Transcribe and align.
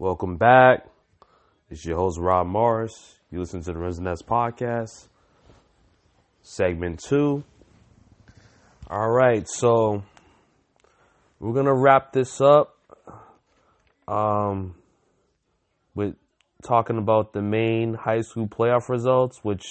Welcome 0.00 0.36
back. 0.36 0.86
It's 1.70 1.84
your 1.84 1.96
host, 1.96 2.20
Rob 2.20 2.46
Morris. 2.46 3.18
You 3.32 3.40
listen 3.40 3.62
to 3.62 3.72
the 3.72 3.78
Rims 3.80 3.98
and 3.98 4.04
Nets 4.04 4.22
Podcast, 4.22 5.08
segment 6.40 7.02
two. 7.02 7.42
All 8.88 9.10
right, 9.10 9.44
so 9.48 10.04
we're 11.40 11.52
going 11.52 11.66
to 11.66 11.74
wrap 11.74 12.12
this 12.12 12.40
up 12.40 12.76
um, 14.06 14.76
with 15.96 16.14
talking 16.64 16.98
about 16.98 17.32
the 17.32 17.42
Maine 17.42 17.94
high 17.94 18.20
school 18.20 18.46
playoff 18.46 18.88
results, 18.88 19.40
which 19.42 19.66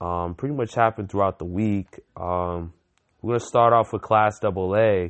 um, 0.00 0.34
pretty 0.34 0.54
much 0.54 0.74
happened 0.74 1.10
throughout 1.10 1.38
the 1.38 1.44
week. 1.44 2.00
Um, 2.16 2.72
we're 3.20 3.32
going 3.32 3.40
to 3.40 3.46
start 3.46 3.74
off 3.74 3.92
with 3.92 4.00
Class 4.00 4.40
AA. 4.42 5.08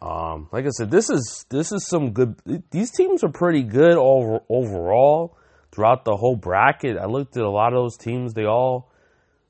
Um, 0.00 0.48
like 0.52 0.64
I 0.64 0.70
said, 0.70 0.90
this 0.90 1.10
is 1.10 1.44
this 1.48 1.72
is 1.72 1.86
some 1.86 2.12
good. 2.12 2.36
These 2.70 2.92
teams 2.92 3.24
are 3.24 3.30
pretty 3.30 3.62
good 3.62 3.96
over, 3.96 4.40
overall 4.48 5.36
throughout 5.72 6.04
the 6.04 6.16
whole 6.16 6.36
bracket. 6.36 6.96
I 6.96 7.06
looked 7.06 7.36
at 7.36 7.42
a 7.42 7.50
lot 7.50 7.72
of 7.72 7.82
those 7.82 7.96
teams. 7.96 8.34
They 8.34 8.44
all, 8.44 8.92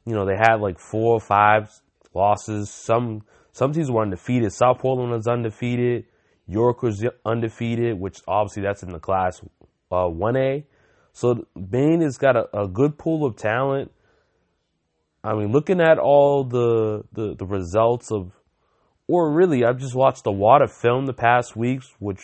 you 0.06 0.14
know, 0.14 0.24
they 0.24 0.36
had 0.36 0.56
like 0.56 0.78
four 0.78 1.14
or 1.14 1.20
five 1.20 1.70
losses. 2.14 2.70
Some 2.70 3.22
some 3.52 3.72
teams 3.72 3.90
were 3.90 4.02
undefeated. 4.02 4.52
South 4.52 4.78
Portland 4.78 5.10
was 5.10 5.26
undefeated. 5.26 6.06
York 6.46 6.82
was 6.82 7.04
undefeated, 7.26 8.00
which 8.00 8.20
obviously 8.26 8.62
that's 8.62 8.82
in 8.82 8.90
the 8.90 8.98
class 8.98 9.40
uh, 9.92 10.06
1A. 10.06 10.64
So 11.12 11.46
Maine 11.54 12.00
has 12.00 12.16
got 12.16 12.36
a, 12.36 12.62
a 12.62 12.68
good 12.68 12.96
pool 12.96 13.26
of 13.26 13.36
talent. 13.36 13.90
I 15.22 15.34
mean, 15.34 15.52
looking 15.52 15.80
at 15.80 15.98
all 15.98 16.44
the, 16.44 17.02
the, 17.12 17.34
the 17.34 17.44
results 17.44 18.10
of 18.10 18.32
or 19.08 19.32
really, 19.32 19.64
I've 19.64 19.78
just 19.78 19.94
watched 19.94 20.26
a 20.26 20.30
lot 20.30 20.60
of 20.60 20.70
film 20.70 21.06
the 21.06 21.14
past 21.14 21.56
weeks, 21.56 21.86
which 21.98 22.20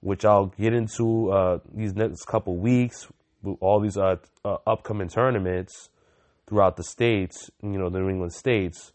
which 0.00 0.24
I'll 0.24 0.46
get 0.46 0.72
into 0.72 1.30
uh, 1.30 1.58
these 1.74 1.94
next 1.94 2.24
couple 2.24 2.56
weeks 2.56 3.06
with 3.42 3.58
all 3.60 3.80
these 3.80 3.98
uh, 3.98 4.16
uh, 4.44 4.56
upcoming 4.66 5.08
tournaments 5.08 5.90
throughout 6.46 6.78
the 6.78 6.84
states, 6.84 7.50
you 7.62 7.78
know, 7.78 7.90
the 7.90 7.98
New 7.98 8.08
England 8.08 8.32
states. 8.32 8.92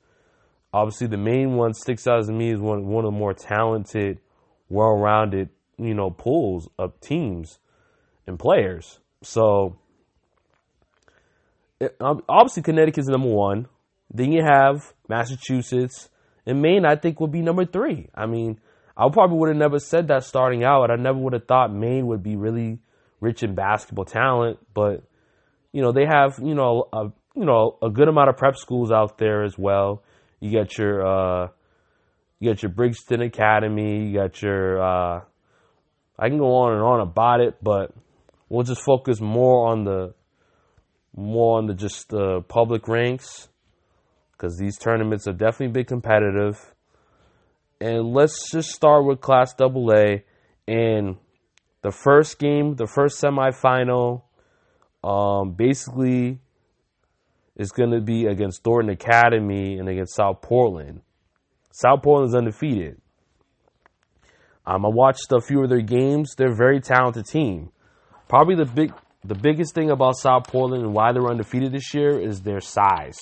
Obviously, 0.74 1.06
the 1.06 1.18
Maine 1.18 1.56
one 1.56 1.76
sticks 1.76 2.08
out 2.08 2.26
to 2.26 2.32
me 2.32 2.52
is 2.52 2.60
one 2.60 2.88
one 2.88 3.06
of 3.06 3.14
the 3.14 3.18
more 3.18 3.34
talented, 3.34 4.20
well-rounded, 4.68 5.50
you 5.78 5.94
know, 5.94 6.10
pools 6.10 6.68
of 6.80 7.00
teams 7.02 7.60
and 8.26 8.40
players. 8.40 9.00
So, 9.22 9.78
it, 11.80 11.96
obviously, 12.02 12.64
Connecticut's 12.64 13.08
number 13.08 13.30
one. 13.30 13.68
Then 14.12 14.32
you 14.32 14.44
have 14.44 14.94
Massachusetts 15.08 16.10
and 16.46 16.62
Maine, 16.62 16.86
I 16.86 16.96
think, 16.96 17.20
would 17.20 17.32
be 17.32 17.42
number 17.42 17.66
three. 17.66 18.10
I 18.14 18.26
mean, 18.26 18.60
I 18.98 19.10
probably 19.12 19.38
would 19.38 19.50
have 19.50 19.58
never 19.58 19.80
said 19.80 20.08
that 20.08 20.24
starting 20.24 20.64
out. 20.64 20.92
I 20.92 20.96
never 20.96 21.18
would 21.18 21.34
have 21.34 21.48
thought 21.48 21.74
Maine 21.74 22.08
would 22.08 22.24
be 22.24 22.36
really 22.36 22.80
rich 23.20 23.44
in 23.44 23.56
basketball 23.56 24.06
talent, 24.06 24.60
but 24.74 25.04
you 25.72 25.82
know 25.82 25.92
they 25.92 26.06
have 26.06 26.40
you 26.42 26.56
know 26.56 26.88
a 26.94 27.06
you 27.36 27.46
know 27.46 27.78
a 27.82 27.90
good 27.90 28.08
amount 28.08 28.30
of 28.30 28.38
prep 28.38 28.56
schools 28.56 28.92
out 28.92 29.18
there 29.18 29.44
as 29.44 29.58
well. 29.58 30.04
You 30.40 30.52
got 30.52 30.78
your 30.78 31.06
uh, 31.06 31.48
you 32.40 32.52
got 32.52 32.62
your 32.62 32.72
Bridgton 32.72 33.22
Academy. 33.22 34.08
You 34.08 34.14
got 34.14 34.42
your 34.42 34.82
uh, 34.82 35.22
I 36.18 36.30
can 36.30 36.38
go 36.38 36.56
on 36.56 36.74
and 36.74 36.82
on 36.82 37.02
about 37.02 37.42
it, 37.42 37.58
but 37.62 37.92
we'll 38.48 38.64
just 38.64 38.82
focus 38.82 39.20
more 39.20 39.68
on 39.68 39.84
the 39.84 40.14
more 41.16 41.58
on 41.58 41.68
the 41.68 41.74
just 41.74 42.10
the 42.10 42.42
public 42.48 42.88
ranks 42.88 43.50
because 44.38 44.58
these 44.58 44.78
tournaments 44.78 45.26
have 45.26 45.38
definitely 45.38 45.74
been 45.74 45.86
competitive. 45.86 46.74
And 47.80 48.14
let's 48.14 48.52
just 48.52 48.72
start 48.72 49.06
with 49.06 49.22
Class 49.22 49.54
AA. 49.60 50.24
And 50.68 51.18
the 51.82 51.92
first 51.92 52.40
game, 52.40 52.76
the 52.76 52.88
first 52.88 53.22
semifinal, 53.22 54.24
um, 55.04 55.54
basically 55.54 56.40
is 57.56 57.72
going 57.72 57.92
to 57.92 58.02
be 58.02 58.26
against 58.26 58.64
Thornton 58.64 58.92
Academy 58.92 59.78
and 59.78 59.88
against 59.88 60.16
South 60.16 60.42
Portland. 60.42 61.02
South 61.72 62.02
Portland 62.04 62.30
is 62.30 62.36
undefeated. 62.36 63.00
Um, 64.66 64.86
I 64.86 64.90
watched 64.90 65.32
a 65.32 65.40
few 65.42 65.64
of 65.64 65.70
their 65.70 65.82
games. 65.82 66.34
They're 66.36 66.52
a 66.52 66.56
very 66.56 66.82
talented 66.82 67.26
team. 67.26 67.70
Probably 68.28 68.56
the 68.56 68.66
big, 68.66 68.94
the 69.24 69.36
biggest 69.36 69.76
thing 69.76 69.92
about 69.92 70.18
South 70.18 70.48
Portland 70.48 70.84
and 70.84 70.94
why 70.94 71.12
they're 71.12 71.28
undefeated 71.28 71.72
this 71.72 71.94
year 71.94 72.20
is 72.20 72.42
their 72.42 72.62
size. 72.62 73.20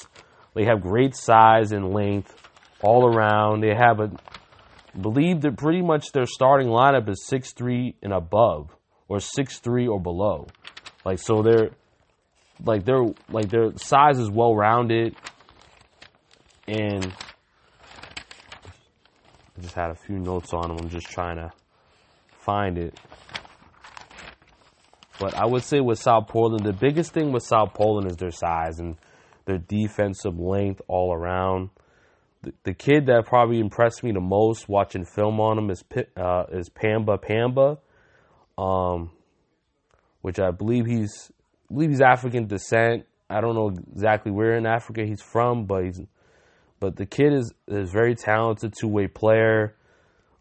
They 0.53 0.65
have 0.65 0.81
great 0.81 1.15
size 1.15 1.71
and 1.71 1.93
length 1.93 2.35
all 2.81 3.05
around. 3.05 3.61
They 3.61 3.73
have 3.73 3.99
a 3.99 4.11
believe 4.99 5.41
that 5.41 5.57
pretty 5.57 5.81
much 5.81 6.11
their 6.11 6.25
starting 6.25 6.67
lineup 6.67 7.09
is 7.09 7.25
six 7.25 7.53
three 7.53 7.95
and 8.03 8.13
above, 8.13 8.75
or 9.07 9.19
six 9.19 9.59
three 9.59 9.87
or 9.87 9.99
below. 9.99 10.47
Like 11.05 11.19
so, 11.19 11.41
they're 11.41 11.71
like 12.63 12.85
they're 12.85 13.05
like 13.29 13.49
their 13.49 13.75
size 13.77 14.19
is 14.19 14.29
well 14.29 14.55
rounded, 14.55 15.15
and 16.67 17.13
I 19.57 19.61
just 19.61 19.75
had 19.75 19.89
a 19.89 19.95
few 19.95 20.19
notes 20.19 20.53
on 20.53 20.67
them. 20.69 20.77
I'm 20.79 20.89
just 20.89 21.07
trying 21.07 21.37
to 21.37 21.51
find 22.37 22.77
it. 22.77 22.99
But 25.19 25.35
I 25.35 25.45
would 25.45 25.63
say 25.63 25.79
with 25.79 25.99
South 25.99 26.27
Portland, 26.27 26.65
the 26.65 26.73
biggest 26.73 27.13
thing 27.13 27.31
with 27.31 27.43
South 27.43 27.73
Portland 27.73 28.11
is 28.11 28.17
their 28.17 28.31
size 28.31 28.79
and 28.79 28.97
their 29.45 29.57
defensive 29.57 30.39
length 30.39 30.81
all 30.87 31.13
around. 31.13 31.69
The, 32.41 32.53
the 32.63 32.73
kid 32.73 33.05
that 33.07 33.25
probably 33.25 33.59
impressed 33.59 34.03
me 34.03 34.11
the 34.11 34.19
most 34.19 34.67
watching 34.67 35.05
film 35.05 35.39
on 35.39 35.57
him 35.57 35.69
is 35.69 35.83
uh, 36.17 36.43
is 36.51 36.69
Pamba 36.69 37.17
Pamba, 37.17 37.77
um, 38.61 39.11
which 40.21 40.39
I 40.39 40.51
believe 40.51 40.85
he's 40.85 41.31
I 41.69 41.73
believe 41.73 41.89
he's 41.89 42.01
African 42.01 42.47
descent. 42.47 43.05
I 43.29 43.41
don't 43.41 43.55
know 43.55 43.71
exactly 43.93 44.31
where 44.31 44.57
in 44.57 44.65
Africa 44.65 45.05
he's 45.05 45.21
from, 45.21 45.65
but 45.65 45.85
he's 45.85 46.01
but 46.79 46.97
the 46.97 47.05
kid 47.05 47.33
is 47.33 47.53
is 47.67 47.91
very 47.91 48.15
talented 48.15 48.73
two 48.77 48.89
way 48.89 49.07
player, 49.07 49.75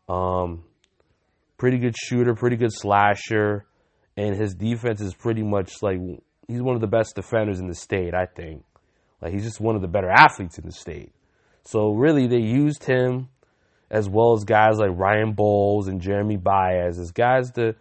um, 0.08 0.64
pretty 1.56 1.78
good 1.78 1.94
shooter, 1.96 2.34
pretty 2.34 2.56
good 2.56 2.72
slasher, 2.72 3.64
and 4.16 4.34
his 4.34 4.54
defense 4.54 5.00
is 5.00 5.14
pretty 5.14 5.44
much 5.44 5.82
like 5.82 5.98
he's 6.48 6.60
one 6.60 6.74
of 6.74 6.80
the 6.80 6.88
best 6.88 7.14
defenders 7.14 7.60
in 7.60 7.69
the 7.69 7.74
state, 7.74 8.12
I 8.14 8.26
think. 8.26 8.64
Like 9.22 9.33
he's 9.33 9.44
just 9.44 9.60
one 9.60 9.77
of 9.77 9.83
the 9.83 9.88
better 9.88 10.10
athletes 10.10 10.59
in 10.59 10.66
the 10.66 10.72
state. 10.72 11.12
So 11.65 11.93
really, 11.93 12.27
they 12.27 12.41
used 12.41 12.84
him 12.84 13.28
as 13.88 14.09
well 14.09 14.33
as 14.33 14.44
guys 14.44 14.78
like 14.78 14.91
Ryan 14.93 15.33
Bowles 15.33 15.87
and 15.87 16.00
Jeremy 16.00 16.37
Baez 16.37 16.99
as 16.99 17.12
guys 17.12 17.53
that 17.53 17.77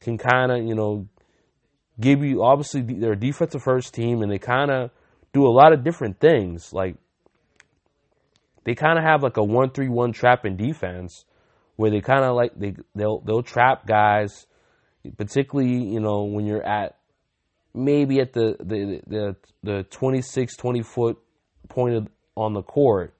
can 0.00 0.18
kind 0.18 0.52
of 0.52 0.66
you 0.66 0.74
know 0.74 1.08
give 1.98 2.22
you 2.22 2.42
obviously 2.42 2.82
they're 2.82 3.12
a 3.12 3.16
defensive 3.16 3.62
first 3.62 3.94
team 3.94 4.22
and 4.22 4.30
they 4.30 4.38
kind 4.38 4.70
of 4.70 4.90
do 5.32 5.46
a 5.46 5.48
lot 5.48 5.72
of 5.72 5.82
different 5.82 6.20
things. 6.20 6.72
Like 6.72 6.96
they 8.64 8.74
kind 8.74 8.98
of 8.98 9.04
have 9.04 9.22
like 9.22 9.38
a 9.38 9.44
one 9.44 9.70
three 9.70 9.88
one 9.88 10.12
trapping 10.12 10.56
defense 10.56 11.24
where 11.76 11.90
they 11.90 12.02
kind 12.02 12.24
of 12.24 12.36
like 12.36 12.52
they 12.58 12.74
they'll 12.94 13.20
they'll 13.20 13.42
trap 13.42 13.86
guys, 13.86 14.46
particularly 15.16 15.84
you 15.84 16.00
know 16.00 16.24
when 16.24 16.44
you're 16.44 16.62
at 16.62 16.96
maybe 17.74 18.20
at 18.20 18.32
the 18.32 18.56
the 18.58 19.00
the, 19.06 19.36
the 19.62 19.82
26 19.90 20.56
20 20.56 20.82
foot 20.82 21.18
point 21.68 22.10
on 22.36 22.52
the 22.54 22.62
court 22.62 23.14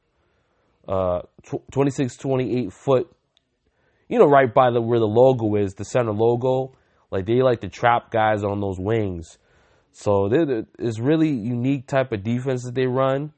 uh 0.88 1.20
26 1.70 2.16
28 2.16 2.72
foot 2.72 3.16
you 4.10 4.18
know 4.18 4.26
right 4.26 4.52
by 4.52 4.70
the 4.70 4.80
where 4.80 4.98
the 4.98 5.06
logo 5.06 5.54
is 5.54 5.74
the 5.74 5.84
center 5.84 6.12
logo. 6.12 6.74
Like 7.10 7.26
they 7.26 7.42
like 7.42 7.60
to 7.62 7.68
trap 7.68 8.10
guys 8.10 8.44
on 8.44 8.60
those 8.60 8.78
wings. 8.78 9.38
So 9.92 10.28
it's 10.78 11.00
really 11.00 11.30
unique 11.30 11.86
type 11.86 12.12
of 12.12 12.22
defense 12.22 12.64
that 12.64 12.74
they 12.74 12.86
run. 12.86 13.32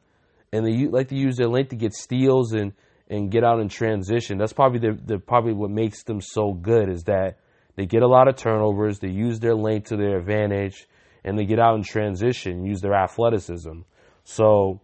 And 0.52 0.66
they 0.66 0.86
like 0.86 1.08
to 1.08 1.16
use 1.16 1.36
their 1.36 1.48
length 1.48 1.70
to 1.70 1.76
get 1.76 1.92
steals 1.92 2.52
and 2.52 2.72
and 3.08 3.30
get 3.30 3.44
out 3.44 3.60
in 3.60 3.68
transition. 3.68 4.38
That's 4.38 4.54
probably 4.54 4.80
the, 4.80 4.98
the 5.04 5.18
probably 5.18 5.52
what 5.52 5.70
makes 5.70 6.02
them 6.04 6.20
so 6.22 6.52
good 6.52 6.88
is 6.88 7.04
that 7.04 7.36
they 7.76 7.84
get 7.84 8.02
a 8.02 8.08
lot 8.08 8.28
of 8.28 8.36
turnovers. 8.36 8.98
They 8.98 9.10
use 9.10 9.40
their 9.40 9.54
length 9.54 9.88
to 9.88 9.96
their 9.96 10.18
advantage 10.18 10.86
and 11.24 11.38
they 11.38 11.44
get 11.44 11.58
out 11.58 11.76
in 11.76 11.82
transition, 11.82 12.64
use 12.64 12.80
their 12.80 12.94
athleticism. 12.94 13.80
So 14.24 14.80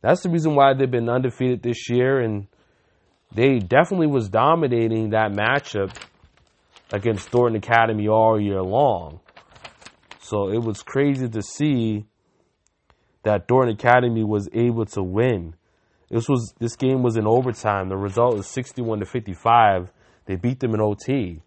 that's 0.00 0.22
the 0.22 0.30
reason 0.30 0.54
why 0.54 0.74
they've 0.74 0.90
been 0.90 1.08
undefeated 1.08 1.62
this 1.62 1.88
year, 1.90 2.20
and 2.20 2.46
they 3.34 3.58
definitely 3.58 4.06
was 4.06 4.28
dominating 4.28 5.10
that 5.10 5.32
matchup 5.32 5.94
against 6.92 7.28
Thornton 7.30 7.56
Academy 7.56 8.08
all 8.08 8.40
year 8.40 8.62
long. 8.62 9.20
So 10.20 10.50
it 10.50 10.58
was 10.58 10.82
crazy 10.82 11.28
to 11.28 11.42
see 11.42 12.04
that 13.22 13.48
Thornton 13.48 13.74
Academy 13.74 14.24
was 14.24 14.48
able 14.52 14.86
to 14.86 15.02
win. 15.02 15.54
This 16.10 16.28
was 16.28 16.54
this 16.58 16.76
game 16.76 17.02
was 17.02 17.16
in 17.16 17.26
overtime. 17.26 17.88
The 17.88 17.96
result 17.96 18.36
was 18.36 18.46
61 18.46 19.00
to 19.00 19.06
55. 19.06 19.90
They 20.26 20.36
beat 20.36 20.60
them 20.60 20.74
in 20.74 20.80
OT. 20.80 21.42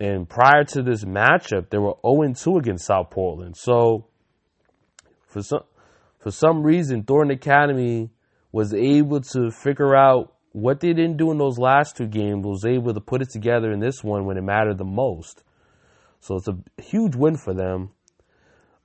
And 0.00 0.26
prior 0.26 0.64
to 0.64 0.82
this 0.82 1.04
matchup, 1.04 1.68
they 1.68 1.76
were 1.78 1.94
0 2.02 2.32
2 2.32 2.56
against 2.56 2.86
South 2.86 3.10
Portland. 3.10 3.56
So 3.56 4.06
for 5.28 5.42
some 5.42 5.60
for 6.18 6.30
some 6.30 6.62
reason, 6.62 7.04
Thornton 7.04 7.36
Academy 7.36 8.10
was 8.50 8.74
able 8.74 9.20
to 9.20 9.50
figure 9.50 9.94
out 9.94 10.34
what 10.52 10.80
they 10.80 10.92
didn't 10.92 11.16
do 11.16 11.30
in 11.30 11.38
those 11.38 11.58
last 11.58 11.96
two 11.96 12.06
games 12.06 12.44
was 12.44 12.64
able 12.64 12.92
to 12.92 13.00
put 13.00 13.22
it 13.22 13.30
together 13.30 13.70
in 13.70 13.78
this 13.78 14.02
one 14.02 14.24
when 14.24 14.36
it 14.36 14.42
mattered 14.42 14.78
the 14.78 14.84
most. 14.84 15.44
So 16.20 16.36
it's 16.36 16.48
a 16.48 16.58
huge 16.82 17.14
win 17.14 17.36
for 17.36 17.54
them. 17.54 17.90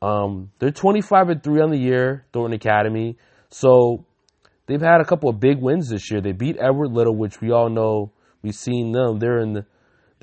Um, 0.01 0.51
they're 0.59 0.71
25 0.71 1.29
and 1.29 1.43
3 1.43 1.61
on 1.61 1.71
the 1.71 1.79
year, 1.79 2.25
Thornton 2.31 2.55
Academy. 2.55 3.17
So 3.49 4.05
they've 4.67 4.81
had 4.81 5.01
a 5.01 5.05
couple 5.05 5.29
of 5.29 5.39
big 5.39 5.59
wins 5.59 5.89
this 5.89 6.11
year. 6.11 6.21
They 6.21 6.33
beat 6.33 6.57
Edward 6.59 6.91
Little, 6.91 7.15
which 7.15 7.41
we 7.41 7.51
all 7.51 7.69
know 7.69 8.11
we've 8.43 8.53
seen 8.53 8.91
them. 8.91 9.17
They're 9.19 9.39
in 9.39 9.53
the, 9.53 9.65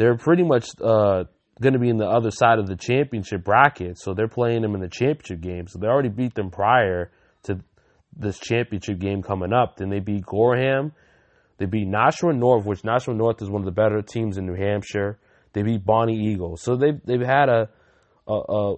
they're 0.03 0.17
pretty 0.17 0.43
much 0.43 0.67
uh, 0.83 1.23
going 1.61 1.75
to 1.75 1.79
be 1.79 1.89
in 1.89 1.97
the 1.97 2.09
other 2.09 2.33
side 2.33 2.59
of 2.59 2.67
the 2.67 2.75
championship 2.75 3.45
bracket. 3.45 3.97
So 4.01 4.15
they're 4.15 4.27
playing 4.27 4.63
them 4.63 4.75
in 4.75 4.81
the 4.81 4.89
championship 4.89 5.41
game. 5.41 5.69
So 5.69 5.79
they 5.79 5.87
already 5.87 6.09
beat 6.09 6.35
them 6.35 6.51
prior 6.51 7.13
to 7.45 7.61
this 8.17 8.41
championship 8.41 8.99
game 8.99 9.23
coming 9.23 9.53
up. 9.53 9.77
Then 9.77 9.91
they 9.91 10.01
beat 10.01 10.27
Gorham. 10.27 10.93
They 11.59 11.67
beat 11.67 11.87
Nashua 11.87 12.33
North, 12.33 12.65
which 12.65 12.83
Nashua 12.83 13.15
North 13.15 13.41
is 13.43 13.49
one 13.49 13.63
of 13.63 13.65
the 13.65 13.71
better 13.71 14.03
teams 14.03 14.39
in 14.39 14.45
New 14.45 14.57
Hampshire. 14.57 15.21
They 15.53 15.63
beat 15.63 15.87
Bonnie 15.87 16.19
Eagle. 16.19 16.57
So 16.57 16.75
they've 16.75 17.01
they've 17.05 17.21
had 17.21 17.49
a, 17.49 17.69
a, 18.27 18.35
a 18.35 18.77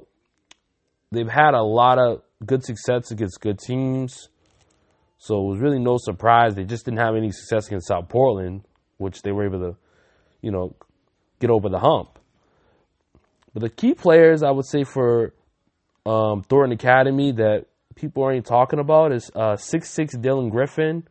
they've 1.11 1.27
had 1.27 1.55
a 1.55 1.63
lot 1.63 1.99
of 1.99 2.21
good 2.45 2.63
success 2.63 3.11
against 3.11 3.41
good 3.41 3.59
teams. 3.59 4.29
So 5.17 5.37
it 5.37 5.49
was 5.49 5.59
really 5.59 5.79
no 5.79 5.97
surprise. 5.97 6.55
They 6.55 6.65
just 6.65 6.85
didn't 6.85 7.01
have 7.01 7.17
any 7.17 7.31
success 7.31 7.69
against 7.69 7.89
South 7.89 8.11
Portland, 8.11 8.67
which 8.99 9.23
they 9.23 9.33
were 9.33 9.47
able 9.47 9.61
to, 9.61 9.77
you 10.43 10.51
know, 10.51 10.77
get 11.45 11.51
over 11.51 11.69
the 11.69 11.79
hump. 11.79 12.19
But 13.53 13.63
the 13.63 13.71
key 13.71 13.95
players 13.95 14.43
I 14.43 14.51
would 14.51 14.65
say 14.65 14.85
for 14.85 15.35
um, 16.07 16.43
Thornton 16.43 16.73
Academy 16.73 17.33
that 17.33 17.67
people 17.95 18.25
aren't 18.25 18.47
talking 18.47 18.79
about 18.79 19.13
is 19.13 19.31
uh, 19.35 19.57
six 19.57 19.91
six 19.91 20.17
Dylan 20.17 20.51
Griffin. 20.51 21.07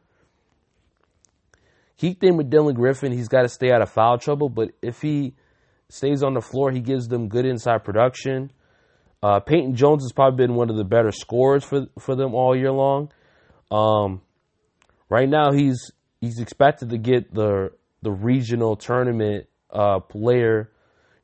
Keep 1.97 2.19
them 2.19 2.38
with 2.38 2.50
Dylan 2.50 2.74
Griffin. 2.74 3.12
He's 3.12 3.27
got 3.27 3.44
to 3.44 3.50
stay 3.50 3.71
out 3.71 3.81
of 3.81 3.91
foul 3.91 4.18
trouble, 4.18 4.50
but 4.50 4.71
if 4.81 5.01
he 5.01 5.35
stays 5.89 6.24
on 6.24 6.33
the 6.33 6.41
floor, 6.41 6.71
he 6.71 6.81
gives 6.81 7.07
them 7.07 7.30
good 7.30 7.45
inside 7.45 7.83
production. 7.83 8.51
Uh, 9.21 9.39
Peyton 9.39 9.75
Jones 9.75 10.03
has 10.03 10.12
probably 10.12 10.45
been 10.45 10.56
one 10.56 10.69
of 10.69 10.75
the 10.75 10.83
better 10.83 11.12
scorers 11.12 11.63
for 11.63 11.85
for 12.00 12.15
them 12.15 12.33
all 12.33 12.57
year 12.57 12.71
long. 12.71 13.12
Um, 13.71 14.21
right 15.09 15.30
now, 15.30 15.53
he's 15.53 15.91
he's 16.19 16.39
expected 16.39 16.89
to 16.89 16.97
get 16.97 17.33
the 17.33 17.71
the 18.01 18.12
regional 18.12 18.75
tournament 18.75 19.47
uh, 19.73 19.99
player. 19.99 20.69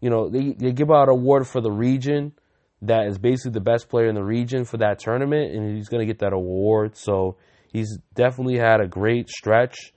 You 0.01 0.09
know, 0.09 0.29
they, 0.29 0.53
they 0.57 0.71
give 0.71 0.89
out 0.89 1.03
an 1.03 1.09
award 1.09 1.47
for 1.47 1.61
the 1.61 1.71
region 1.71 2.33
that 2.81 3.07
is 3.07 3.17
basically 3.17 3.51
the 3.51 3.61
best 3.61 3.89
player 3.89 4.07
in 4.07 4.15
the 4.15 4.23
region 4.23 4.65
for 4.65 4.77
that 4.77 4.99
tournament, 4.99 5.53
and 5.53 5.75
he's 5.75 5.89
going 5.89 6.05
to 6.05 6.11
get 6.11 6.19
that 6.19 6.33
award. 6.33 6.95
So 6.95 7.35
he's 7.71 7.97
definitely 8.15 8.57
had 8.57 8.81
a 8.81 8.87
great 8.87 9.29
stretch 9.29 9.93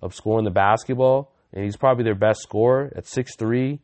of 0.00 0.14
scoring 0.14 0.44
the 0.44 0.50
basketball, 0.50 1.32
and 1.52 1.64
he's 1.64 1.76
probably 1.76 2.04
their 2.04 2.14
best 2.14 2.40
scorer 2.40 2.92
at 2.96 3.06
six 3.06 3.36
three. 3.36 3.80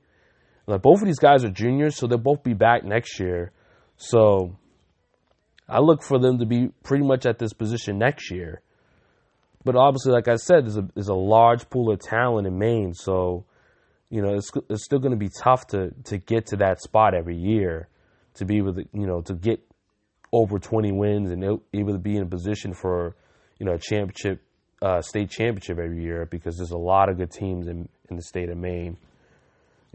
Like 0.67 0.83
both 0.83 1.01
of 1.01 1.07
these 1.07 1.19
guys 1.19 1.45
are 1.45 1.51
juniors, 1.51 1.97
so 1.97 2.07
they'll 2.07 2.19
both 2.19 2.43
be 2.43 2.55
back 2.55 2.85
next 2.85 3.21
year. 3.21 3.53
So 3.97 4.57
I 5.69 5.81
look 5.81 6.03
for 6.03 6.19
them 6.19 6.39
to 6.39 6.47
be 6.47 6.69
pretty 6.83 7.05
much 7.05 7.27
at 7.27 7.39
this 7.39 7.53
position 7.53 7.99
next 7.99 8.31
year. 8.31 8.63
But 9.65 9.77
obviously, 9.77 10.13
like 10.13 10.29
I 10.29 10.37
said, 10.37 10.65
there's 10.65 10.79
a 10.79 10.89
there's 10.95 11.09
a 11.09 11.15
large 11.15 11.69
pool 11.69 11.93
of 11.93 12.01
talent 12.01 12.47
in 12.47 12.59
Maine, 12.59 12.95
so 12.95 13.45
you 14.11 14.23
know 14.23 14.35
it's 14.35 14.51
it's 14.69 14.85
still 14.85 14.99
going 14.99 15.13
to 15.13 15.19
be 15.19 15.31
tough 15.43 15.67
to 15.69 15.91
to 16.05 16.19
get 16.19 16.47
to 16.47 16.57
that 16.57 16.81
spot 16.81 17.15
every 17.15 17.37
year, 17.37 17.89
to 18.35 18.45
be 18.45 18.57
able 18.59 18.75
to 18.75 18.85
you 18.93 19.07
know 19.07 19.21
to 19.23 19.35
get 19.35 19.61
over 20.33 20.59
20 20.59 20.93
wins 20.93 21.31
and 21.31 21.43
able 21.73 21.93
to 21.93 21.99
be 21.99 22.17
in 22.17 22.23
a 22.23 22.27
position 22.27 22.75
for 22.75 23.17
you 23.59 23.67
know 23.67 23.73
a 23.73 23.79
championship, 23.79 24.43
uh, 24.83 25.01
state 25.01 25.31
championship 25.31 25.79
every 25.79 26.03
year 26.03 26.27
because 26.27 26.57
there's 26.57 26.71
a 26.71 26.79
lot 26.79 27.09
of 27.09 27.17
good 27.17 27.31
teams 27.31 27.67
in 27.67 27.89
in 28.11 28.17
the 28.17 28.23
state 28.23 28.49
of 28.49 28.57
Maine. 28.57 28.97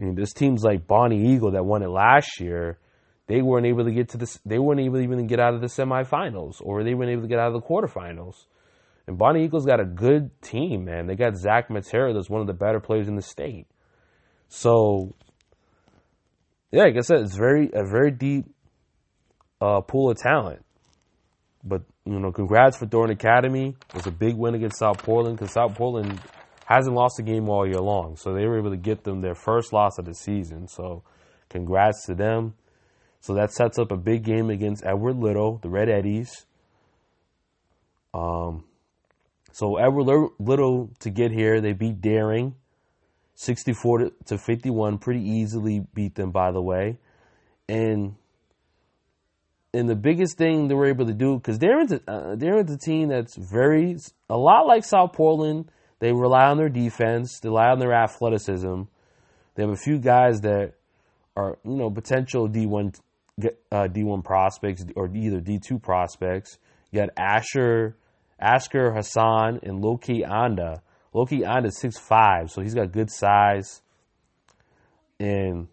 I 0.00 0.04
mean, 0.04 0.14
there's 0.16 0.32
teams 0.32 0.64
like 0.64 0.86
Bonnie 0.86 1.34
Eagle 1.34 1.52
that 1.52 1.64
won 1.64 1.82
it 1.82 1.88
last 1.88 2.40
year 2.40 2.78
they 3.26 3.40
weren't 3.40 3.66
able 3.66 3.84
to 3.84 3.92
get 3.92 4.10
to 4.10 4.18
this. 4.18 4.38
They 4.44 4.58
weren't 4.58 4.80
able 4.80 4.96
to 4.96 5.02
even 5.02 5.26
get 5.26 5.40
out 5.40 5.54
of 5.54 5.60
the 5.60 5.66
semifinals, 5.68 6.60
or 6.60 6.84
they 6.84 6.94
weren't 6.94 7.10
able 7.10 7.22
to 7.22 7.28
get 7.28 7.38
out 7.38 7.54
of 7.54 7.54
the 7.54 7.66
quarterfinals. 7.66 8.46
And 9.06 9.18
Bonnie 9.18 9.44
Eagles 9.44 9.66
got 9.66 9.80
a 9.80 9.84
good 9.84 10.30
team, 10.42 10.84
man. 10.84 11.06
They 11.06 11.14
got 11.14 11.36
Zach 11.36 11.68
Matera, 11.68 12.14
that's 12.14 12.30
one 12.30 12.40
of 12.40 12.46
the 12.46 12.54
better 12.54 12.80
players 12.80 13.08
in 13.08 13.16
the 13.16 13.22
state. 13.22 13.66
So, 14.56 15.12
yeah, 16.70 16.84
like 16.84 16.96
I 16.96 17.00
said, 17.00 17.22
it's 17.22 17.34
very 17.34 17.70
a 17.74 17.84
very 17.84 18.12
deep 18.12 18.46
uh, 19.60 19.80
pool 19.80 20.12
of 20.12 20.16
talent. 20.18 20.64
But 21.64 21.82
you 22.04 22.20
know, 22.20 22.30
congrats 22.30 22.78
for 22.78 22.86
Thornton 22.86 23.16
Academy. 23.16 23.74
Was 23.94 24.06
a 24.06 24.12
big 24.12 24.36
win 24.36 24.54
against 24.54 24.78
South 24.78 24.98
Portland 24.98 25.38
because 25.38 25.52
South 25.52 25.74
Portland 25.74 26.20
hasn't 26.66 26.94
lost 26.94 27.18
a 27.18 27.22
game 27.24 27.48
all 27.48 27.66
year 27.66 27.80
long, 27.80 28.16
so 28.16 28.32
they 28.32 28.46
were 28.46 28.56
able 28.56 28.70
to 28.70 28.76
get 28.76 29.02
them 29.02 29.22
their 29.22 29.34
first 29.34 29.72
loss 29.72 29.98
of 29.98 30.04
the 30.04 30.14
season. 30.14 30.68
So, 30.68 31.02
congrats 31.48 32.06
to 32.06 32.14
them. 32.14 32.54
So 33.20 33.34
that 33.34 33.50
sets 33.52 33.78
up 33.78 33.90
a 33.90 33.96
big 33.96 34.22
game 34.22 34.50
against 34.50 34.84
Edward 34.86 35.16
Little, 35.16 35.58
the 35.62 35.68
Red 35.68 35.88
Eddies. 35.88 36.46
Um, 38.12 38.64
so 39.50 39.78
Edward 39.78 40.30
Little 40.38 40.90
to 41.00 41.10
get 41.10 41.32
here, 41.32 41.60
they 41.60 41.72
beat 41.72 42.00
Deering, 42.00 42.54
64 43.34 44.10
to 44.26 44.38
51, 44.38 44.98
pretty 44.98 45.22
easily 45.22 45.84
beat 45.94 46.14
them, 46.14 46.30
by 46.30 46.52
the 46.52 46.62
way. 46.62 46.98
And 47.68 48.14
and 49.72 49.88
the 49.88 49.96
biggest 49.96 50.38
thing 50.38 50.68
they 50.68 50.74
were 50.74 50.86
able 50.86 51.06
to 51.06 51.12
do 51.12 51.36
because 51.36 51.58
Deering's 51.58 51.92
a, 51.92 52.00
uh, 52.06 52.34
Deering's 52.36 52.70
a 52.70 52.78
team 52.78 53.08
that's 53.08 53.34
very 53.36 53.96
a 54.30 54.36
lot 54.36 54.66
like 54.66 54.84
South 54.84 55.12
Portland. 55.14 55.70
They 55.98 56.12
rely 56.12 56.46
on 56.46 56.58
their 56.58 56.68
defense, 56.68 57.40
they 57.40 57.48
rely 57.48 57.70
on 57.70 57.78
their 57.80 57.92
athleticism. 57.92 58.82
They 59.54 59.62
have 59.62 59.72
a 59.72 59.76
few 59.76 59.98
guys 59.98 60.40
that 60.42 60.74
are 61.36 61.58
you 61.64 61.76
know 61.76 61.90
potential 61.90 62.46
D 62.46 62.66
one 62.66 62.92
uh, 63.72 63.88
D1 63.88 64.24
prospects 64.24 64.84
or 64.94 65.08
either 65.14 65.40
D2 65.40 65.82
prospects. 65.82 66.58
You 66.90 67.00
got 67.00 67.10
Asher, 67.16 67.96
Asker 68.38 68.92
Hassan, 68.92 69.60
and 69.62 69.82
Loki 69.82 70.24
Anda. 70.24 70.82
Loki 71.14 71.44
Anda 71.44 71.68
is 71.68 71.78
6'5, 71.80 72.50
so 72.50 72.60
he's 72.60 72.74
got 72.74 72.92
good 72.92 73.10
size. 73.10 73.80
And 75.20 75.68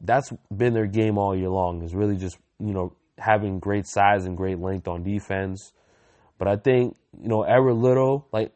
that's 0.00 0.30
been 0.54 0.74
their 0.74 0.86
game 0.86 1.18
all 1.18 1.34
year 1.34 1.48
long, 1.48 1.82
is 1.82 1.94
really 1.94 2.16
just, 2.16 2.38
you 2.58 2.74
know, 2.74 2.94
having 3.18 3.58
great 3.58 3.86
size 3.86 4.26
and 4.26 4.36
great 4.36 4.58
length 4.58 4.86
on 4.86 5.02
defense. 5.02 5.72
But 6.38 6.46
I 6.46 6.56
think, 6.56 6.96
you 7.20 7.28
know, 7.28 7.42
Edward 7.42 7.74
Little, 7.74 8.28
like 8.32 8.52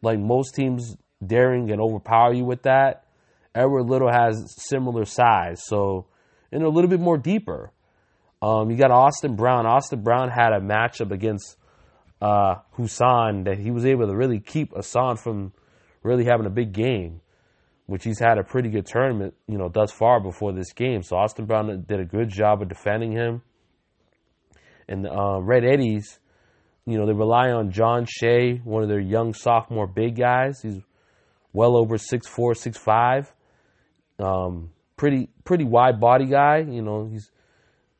like 0.00 0.18
most 0.18 0.54
teams 0.54 0.96
daring 1.24 1.70
and 1.70 1.80
overpower 1.80 2.32
you 2.32 2.44
with 2.44 2.62
that, 2.62 3.04
Edward 3.54 3.84
Little 3.84 4.10
has 4.10 4.54
similar 4.68 5.04
size. 5.04 5.62
So 5.64 6.06
and 6.50 6.62
a 6.62 6.68
little 6.68 6.90
bit 6.90 7.00
more 7.00 7.16
deeper. 7.16 7.72
Um, 8.40 8.70
you 8.70 8.76
got 8.76 8.90
Austin 8.90 9.36
Brown. 9.36 9.66
Austin 9.66 10.02
Brown 10.02 10.28
had 10.28 10.52
a 10.52 10.60
matchup 10.60 11.12
against 11.12 11.56
uh, 12.22 12.54
that 13.44 13.58
he 13.58 13.72
was 13.72 13.84
able 13.84 14.06
to 14.06 14.14
really 14.14 14.38
keep 14.38 14.72
Hassan 14.74 15.16
from 15.16 15.52
really 16.04 16.24
having 16.24 16.46
a 16.46 16.50
big 16.50 16.72
game, 16.72 17.20
which 17.86 18.04
he's 18.04 18.20
had 18.20 18.38
a 18.38 18.44
pretty 18.44 18.68
good 18.68 18.86
tournament, 18.86 19.34
you 19.48 19.58
know, 19.58 19.68
thus 19.68 19.90
far 19.90 20.20
before 20.20 20.52
this 20.52 20.72
game. 20.72 21.02
So 21.02 21.16
Austin 21.16 21.46
Brown 21.46 21.84
did 21.88 21.98
a 21.98 22.04
good 22.04 22.28
job 22.28 22.62
of 22.62 22.68
defending 22.68 23.10
him. 23.10 23.42
And 24.88 25.06
uh, 25.06 25.40
Red 25.40 25.64
Eddies, 25.64 26.20
you 26.86 26.96
know, 26.96 27.06
they 27.06 27.12
rely 27.12 27.50
on 27.50 27.72
John 27.72 28.06
Shea, 28.08 28.60
one 28.64 28.84
of 28.84 28.88
their 28.88 29.00
young 29.00 29.34
sophomore 29.34 29.88
big 29.88 30.16
guys. 30.16 30.60
He's 30.62 30.78
well 31.52 31.76
over 31.76 31.98
six 31.98 32.28
four, 32.28 32.54
six 32.54 32.78
five. 32.78 33.32
Um, 34.18 34.70
pretty 34.96 35.28
pretty 35.44 35.64
wide 35.64 35.98
body 35.98 36.26
guy. 36.26 36.58
You 36.58 36.82
know, 36.82 37.08
he's 37.10 37.30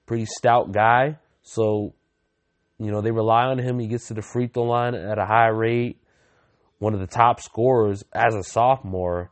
pretty 0.06 0.26
stout 0.26 0.72
guy. 0.72 1.18
So, 1.42 1.94
you 2.78 2.90
know, 2.90 3.00
they 3.00 3.10
rely 3.10 3.44
on 3.44 3.58
him. 3.58 3.78
He 3.78 3.86
gets 3.86 4.08
to 4.08 4.14
the 4.14 4.22
free 4.22 4.48
throw 4.48 4.64
line 4.64 4.94
at 4.94 5.18
a 5.18 5.26
high 5.26 5.48
rate. 5.48 5.98
One 6.78 6.94
of 6.94 7.00
the 7.00 7.06
top 7.06 7.40
scorers 7.40 8.02
as 8.12 8.34
a 8.34 8.42
sophomore 8.42 9.30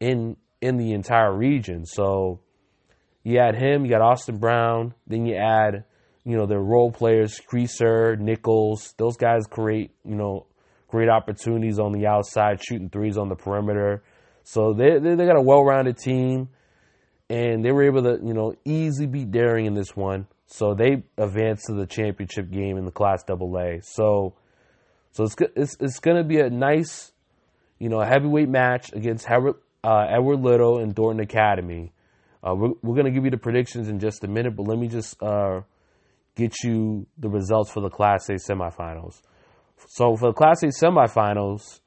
in 0.00 0.36
in 0.60 0.76
the 0.76 0.92
entire 0.92 1.34
region. 1.34 1.86
So 1.86 2.40
you 3.22 3.38
add 3.38 3.54
him, 3.54 3.84
you 3.84 3.90
got 3.90 4.02
Austin 4.02 4.38
Brown, 4.38 4.94
then 5.06 5.24
you 5.24 5.36
add, 5.36 5.84
you 6.24 6.36
know, 6.36 6.46
their 6.46 6.60
role 6.60 6.92
players, 6.92 7.40
Creaser, 7.40 8.18
Nichols, 8.18 8.94
those 8.98 9.16
guys 9.16 9.46
create, 9.48 9.92
you 10.04 10.14
know, 10.14 10.46
great 10.88 11.08
opportunities 11.08 11.78
on 11.78 11.92
the 11.92 12.06
outside, 12.06 12.62
shooting 12.62 12.90
threes 12.90 13.16
on 13.16 13.28
the 13.28 13.36
perimeter. 13.36 14.02
So 14.42 14.74
they 14.74 14.98
they, 14.98 15.14
they 15.14 15.26
got 15.26 15.38
a 15.38 15.42
well 15.42 15.64
rounded 15.64 15.96
team 15.96 16.48
and 17.30 17.64
they 17.64 17.70
were 17.70 17.84
able 17.84 18.02
to, 18.02 18.18
you 18.22 18.34
know, 18.34 18.54
easily 18.64 19.06
beat 19.06 19.30
Deering 19.30 19.66
in 19.66 19.74
this 19.74 19.94
one. 19.96 20.26
So 20.52 20.74
they 20.74 21.04
advanced 21.16 21.66
to 21.66 21.74
the 21.74 21.86
championship 21.86 22.50
game 22.50 22.76
in 22.76 22.84
the 22.84 22.90
Class 22.90 23.22
AA. 23.30 23.80
So, 23.82 24.34
so 25.12 25.24
it's 25.24 25.36
it's, 25.54 25.76
it's 25.78 26.00
going 26.00 26.16
to 26.16 26.24
be 26.24 26.40
a 26.40 26.50
nice, 26.50 27.12
you 27.78 27.88
know, 27.88 28.00
heavyweight 28.00 28.48
match 28.48 28.92
against 28.92 29.30
Edward, 29.30 29.54
uh, 29.84 30.06
Edward 30.10 30.40
Little 30.40 30.78
and 30.78 30.94
Thornton 30.94 31.22
Academy. 31.22 31.92
Uh, 32.42 32.54
we're 32.56 32.72
we're 32.82 32.94
going 32.96 33.06
to 33.06 33.12
give 33.12 33.24
you 33.24 33.30
the 33.30 33.38
predictions 33.38 33.88
in 33.88 34.00
just 34.00 34.24
a 34.24 34.28
minute, 34.28 34.56
but 34.56 34.66
let 34.66 34.76
me 34.76 34.88
just 34.88 35.22
uh, 35.22 35.60
get 36.34 36.52
you 36.64 37.06
the 37.16 37.28
results 37.28 37.70
for 37.70 37.80
the 37.80 37.88
Class 37.88 38.28
A 38.28 38.32
semifinals. 38.32 39.20
So 39.86 40.16
for 40.16 40.30
the 40.30 40.34
Class 40.34 40.64
A 40.64 40.66
semifinals, 40.66 41.80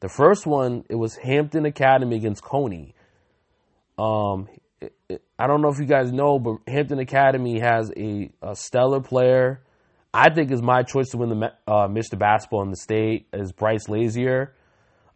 The 0.00 0.08
first 0.08 0.46
one, 0.46 0.84
it 0.88 0.94
was 0.94 1.16
Hampden 1.16 1.66
Academy 1.66 2.16
against 2.16 2.42
Cony. 2.42 2.94
Um, 3.98 4.48
I 5.38 5.46
don't 5.46 5.62
know 5.62 5.68
if 5.68 5.78
you 5.78 5.86
guys 5.86 6.12
know, 6.12 6.38
but 6.38 6.56
Hampden 6.66 6.98
Academy 6.98 7.60
has 7.60 7.90
a, 7.96 8.30
a 8.42 8.54
stellar 8.54 9.00
player. 9.00 9.62
I 10.12 10.30
think 10.30 10.50
is 10.50 10.62
my 10.62 10.82
choice 10.82 11.10
to 11.10 11.18
win 11.18 11.30
the 11.30 11.52
uh, 11.66 11.88
Mr. 11.88 12.18
Basketball 12.18 12.62
in 12.62 12.70
the 12.70 12.76
state 12.76 13.26
is 13.32 13.52
Bryce 13.52 13.88
Lazier. 13.88 14.54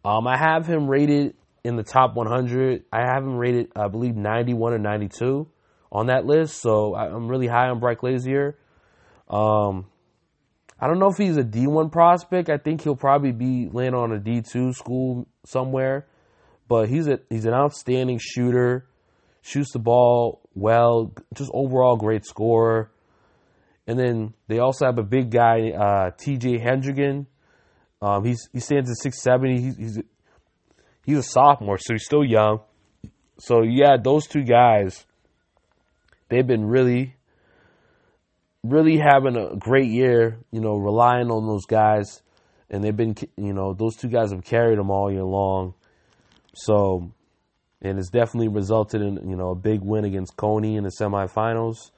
Um, 0.05 0.27
I 0.27 0.37
have 0.37 0.65
him 0.65 0.87
rated 0.87 1.35
in 1.63 1.75
the 1.75 1.83
top 1.83 2.15
100. 2.15 2.83
I 2.91 3.01
have 3.01 3.23
him 3.23 3.37
rated, 3.37 3.71
I 3.75 3.87
believe, 3.87 4.15
91 4.15 4.73
or 4.73 4.79
92 4.79 5.47
on 5.91 6.07
that 6.07 6.25
list. 6.25 6.61
So 6.61 6.95
I'm 6.95 7.27
really 7.27 7.47
high 7.47 7.69
on 7.69 7.79
Bryce 7.79 7.97
Lazier. 8.01 8.57
Um, 9.29 9.85
I 10.79 10.87
don't 10.87 10.99
know 10.99 11.09
if 11.09 11.17
he's 11.17 11.37
a 11.37 11.43
D1 11.43 11.91
prospect. 11.91 12.49
I 12.49 12.57
think 12.57 12.81
he'll 12.81 12.95
probably 12.95 13.31
be 13.31 13.69
land 13.71 13.95
on 13.95 14.11
a 14.11 14.19
D2 14.19 14.73
school 14.73 15.27
somewhere. 15.45 16.07
But 16.67 16.89
he's 16.89 17.07
a 17.07 17.19
he's 17.29 17.45
an 17.45 17.53
outstanding 17.53 18.19
shooter, 18.21 18.87
shoots 19.43 19.71
the 19.71 19.79
ball 19.79 20.41
well, 20.55 21.13
just 21.35 21.51
overall 21.53 21.95
great 21.97 22.25
scorer. 22.25 22.91
And 23.85 23.99
then 23.99 24.33
they 24.47 24.59
also 24.59 24.85
have 24.85 24.97
a 24.97 25.03
big 25.03 25.29
guy, 25.29 25.71
uh, 25.71 26.11
T.J. 26.17 26.59
Hendrigan. 26.59 27.27
Um, 28.01 28.23
he's 28.25 28.49
he 28.51 28.59
stands 28.59 28.89
at 28.89 28.97
six 28.97 29.21
seventy. 29.21 29.61
He's 29.61 29.77
he's 29.77 29.99
he's 31.05 31.17
a 31.17 31.23
sophomore, 31.23 31.77
so 31.77 31.93
he's 31.93 32.05
still 32.05 32.23
young. 32.23 32.61
So 33.39 33.61
yeah, 33.61 33.97
those 34.01 34.25
two 34.27 34.43
guys, 34.43 35.05
they've 36.29 36.47
been 36.47 36.65
really 36.65 37.15
really 38.63 38.97
having 38.97 39.35
a 39.35 39.55
great 39.57 39.89
year, 39.89 40.39
you 40.51 40.61
know, 40.61 40.75
relying 40.75 41.29
on 41.29 41.47
those 41.47 41.65
guys. 41.65 42.21
And 42.69 42.83
they've 42.83 42.95
been, 42.95 43.15
you 43.37 43.53
know, 43.53 43.73
those 43.73 43.95
two 43.95 44.07
guys 44.07 44.31
have 44.31 44.43
carried 44.43 44.79
them 44.79 44.89
all 44.89 45.11
year 45.11 45.23
long. 45.23 45.75
So, 46.55 47.11
and 47.83 47.99
it's 47.99 48.09
definitely 48.09 48.47
resulted 48.47 49.01
in, 49.01 49.29
you 49.29 49.35
know, 49.35 49.49
a 49.49 49.55
big 49.55 49.81
win 49.81 50.05
against 50.05 50.37
Cony 50.37 50.77
in 50.77 50.83
the 50.83 50.89
semifinals. 50.89 51.91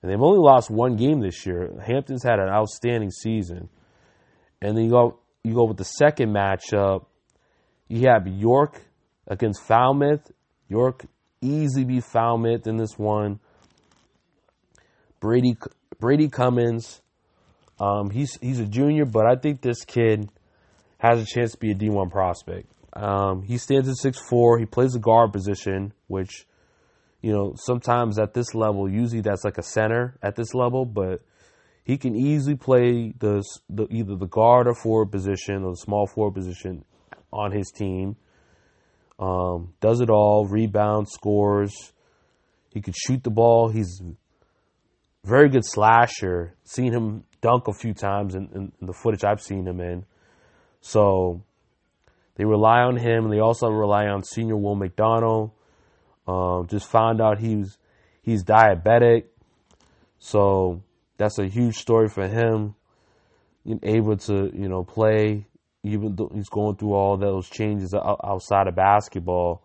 And 0.00 0.10
they've 0.10 0.22
only 0.22 0.38
lost 0.38 0.70
one 0.70 0.94
game 0.94 1.20
this 1.20 1.44
year. 1.44 1.72
Hampden's 1.84 2.22
had 2.22 2.38
an 2.38 2.48
outstanding 2.48 3.10
season. 3.10 3.68
And 4.62 4.76
then 4.76 4.84
you 4.84 4.90
go, 4.90 5.18
you 5.42 5.54
go 5.54 5.64
with 5.64 5.76
the 5.76 5.84
second 5.84 6.32
matchup. 6.32 7.06
You 7.88 8.08
have 8.08 8.28
York 8.28 8.80
against 9.26 9.62
Falmouth. 9.62 10.30
York 10.68 11.04
easily 11.40 11.84
beat 11.84 12.04
Falmouth 12.04 12.66
in 12.68 12.76
this 12.76 12.96
one. 12.96 13.40
Brady 15.20 15.56
Brady 15.98 16.28
Cummins. 16.28 17.00
Um, 17.80 18.10
he's 18.10 18.38
he's 18.40 18.60
a 18.60 18.66
junior, 18.66 19.04
but 19.04 19.26
I 19.26 19.36
think 19.36 19.62
this 19.62 19.84
kid 19.84 20.28
has 20.98 21.20
a 21.20 21.26
chance 21.26 21.52
to 21.52 21.58
be 21.58 21.70
a 21.70 21.74
D1 21.74 22.10
prospect. 22.10 22.68
Um, 22.98 23.42
he 23.42 23.58
stands 23.58 23.88
at 23.88 23.96
six 23.96 24.18
four. 24.28 24.58
He 24.58 24.66
plays 24.66 24.92
the 24.92 24.98
guard 24.98 25.32
position, 25.32 25.92
which 26.08 26.46
you 27.22 27.32
know 27.32 27.54
sometimes 27.56 28.18
at 28.18 28.34
this 28.34 28.54
level, 28.54 28.90
usually 28.90 29.20
that's 29.20 29.44
like 29.44 29.58
a 29.58 29.62
center 29.62 30.18
at 30.22 30.34
this 30.34 30.54
level, 30.54 30.84
but 30.84 31.20
he 31.84 31.96
can 31.96 32.14
easily 32.14 32.54
play 32.54 33.14
the, 33.18 33.42
the 33.70 33.86
either 33.90 34.14
the 34.16 34.26
guard 34.26 34.66
or 34.66 34.74
forward 34.74 35.10
position 35.10 35.64
or 35.64 35.70
the 35.70 35.76
small 35.76 36.06
forward 36.06 36.34
position 36.34 36.84
on 37.32 37.50
his 37.50 37.70
team. 37.70 38.16
Um, 39.18 39.72
does 39.80 40.02
it 40.02 40.10
all, 40.10 40.46
rebounds, 40.46 41.12
scores. 41.12 41.92
He 42.74 42.82
could 42.82 42.94
shoot 42.94 43.24
the 43.24 43.30
ball. 43.30 43.70
He's 43.70 44.02
very 45.24 45.48
good 45.48 45.64
slasher. 45.64 46.54
Seen 46.64 46.92
him 46.92 47.24
dunk 47.40 47.68
a 47.68 47.72
few 47.72 47.94
times 47.94 48.34
in, 48.34 48.50
in, 48.54 48.72
in, 48.80 48.86
the 48.86 48.92
footage 48.92 49.24
I've 49.24 49.40
seen 49.40 49.66
him 49.66 49.80
in. 49.80 50.04
So 50.82 51.42
they 52.38 52.44
rely 52.44 52.82
on 52.82 52.96
him, 52.96 53.24
and 53.24 53.32
they 53.32 53.40
also 53.40 53.68
rely 53.68 54.06
on 54.06 54.22
senior 54.22 54.56
Will 54.56 54.76
McDonald. 54.76 55.50
Um, 56.26 56.66
just 56.68 56.88
found 56.88 57.20
out 57.20 57.38
he's 57.38 57.76
he's 58.22 58.44
diabetic, 58.44 59.24
so 60.18 60.82
that's 61.16 61.38
a 61.38 61.46
huge 61.46 61.76
story 61.76 62.08
for 62.08 62.26
him. 62.26 62.76
Being 63.66 63.80
Able 63.82 64.16
to 64.16 64.50
you 64.54 64.68
know 64.68 64.84
play, 64.84 65.46
even 65.82 66.14
though 66.14 66.30
he's 66.32 66.48
going 66.48 66.76
through 66.76 66.94
all 66.94 67.16
those 67.16 67.50
changes 67.50 67.92
outside 67.92 68.68
of 68.68 68.76
basketball. 68.76 69.62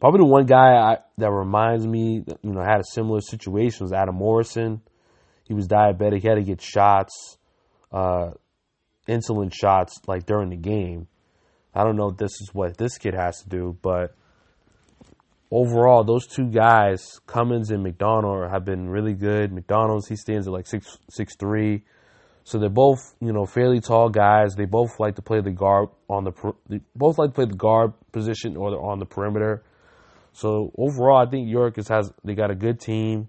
Probably 0.00 0.18
the 0.18 0.26
one 0.26 0.46
guy 0.46 0.76
I, 0.76 0.96
that 1.18 1.30
reminds 1.30 1.86
me, 1.86 2.24
you 2.42 2.52
know, 2.52 2.62
had 2.62 2.80
a 2.80 2.84
similar 2.84 3.20
situation 3.20 3.84
was 3.84 3.92
Adam 3.92 4.14
Morrison. 4.14 4.80
He 5.44 5.54
was 5.54 5.66
diabetic. 5.66 6.22
He 6.22 6.28
had 6.28 6.36
to 6.36 6.42
get 6.42 6.62
shots, 6.62 7.36
uh, 7.92 8.30
insulin 9.08 9.52
shots, 9.52 10.00
like 10.06 10.26
during 10.26 10.50
the 10.50 10.56
game. 10.56 11.06
I 11.74 11.84
don't 11.84 11.96
know 11.96 12.08
if 12.08 12.16
this 12.16 12.32
is 12.40 12.50
what 12.52 12.76
this 12.76 12.98
kid 12.98 13.14
has 13.14 13.42
to 13.42 13.48
do, 13.48 13.78
but 13.80 14.14
overall, 15.50 16.04
those 16.04 16.26
two 16.26 16.48
guys, 16.48 17.20
Cummins 17.26 17.70
and 17.70 17.82
McDonald, 17.82 18.50
have 18.50 18.64
been 18.64 18.88
really 18.88 19.14
good. 19.14 19.52
McDonald's 19.52 20.08
he 20.08 20.16
stands 20.16 20.46
at 20.46 20.52
like 20.52 20.66
six 20.66 20.98
six 21.08 21.36
three, 21.36 21.82
so 22.44 22.58
they're 22.58 22.68
both 22.68 23.14
you 23.20 23.32
know 23.32 23.46
fairly 23.46 23.80
tall 23.80 24.08
guys. 24.08 24.54
They 24.54 24.64
both 24.64 24.98
like 24.98 25.16
to 25.16 25.22
play 25.22 25.40
the 25.40 25.50
guard 25.50 25.88
on 26.08 26.24
the 26.24 26.32
they 26.68 26.80
both 26.94 27.18
like 27.18 27.30
to 27.30 27.34
play 27.34 27.46
the 27.46 27.56
guard 27.56 27.92
position 28.12 28.56
or 28.56 28.70
they're 28.70 28.80
on 28.80 28.98
the 28.98 29.06
perimeter. 29.06 29.62
So 30.32 30.72
overall, 30.78 31.26
I 31.26 31.28
think 31.28 31.48
York 31.48 31.76
has 31.76 32.12
they 32.24 32.34
got 32.34 32.50
a 32.50 32.54
good 32.54 32.80
team, 32.80 33.28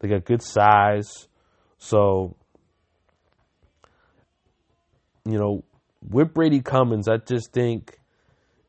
they 0.00 0.08
got 0.08 0.24
good 0.24 0.42
size. 0.42 1.28
So 1.78 2.36
you 5.26 5.38
know, 5.38 5.64
with 6.08 6.32
Brady 6.32 6.60
Cummins, 6.60 7.08
I 7.08 7.18
just 7.18 7.52
think 7.52 7.98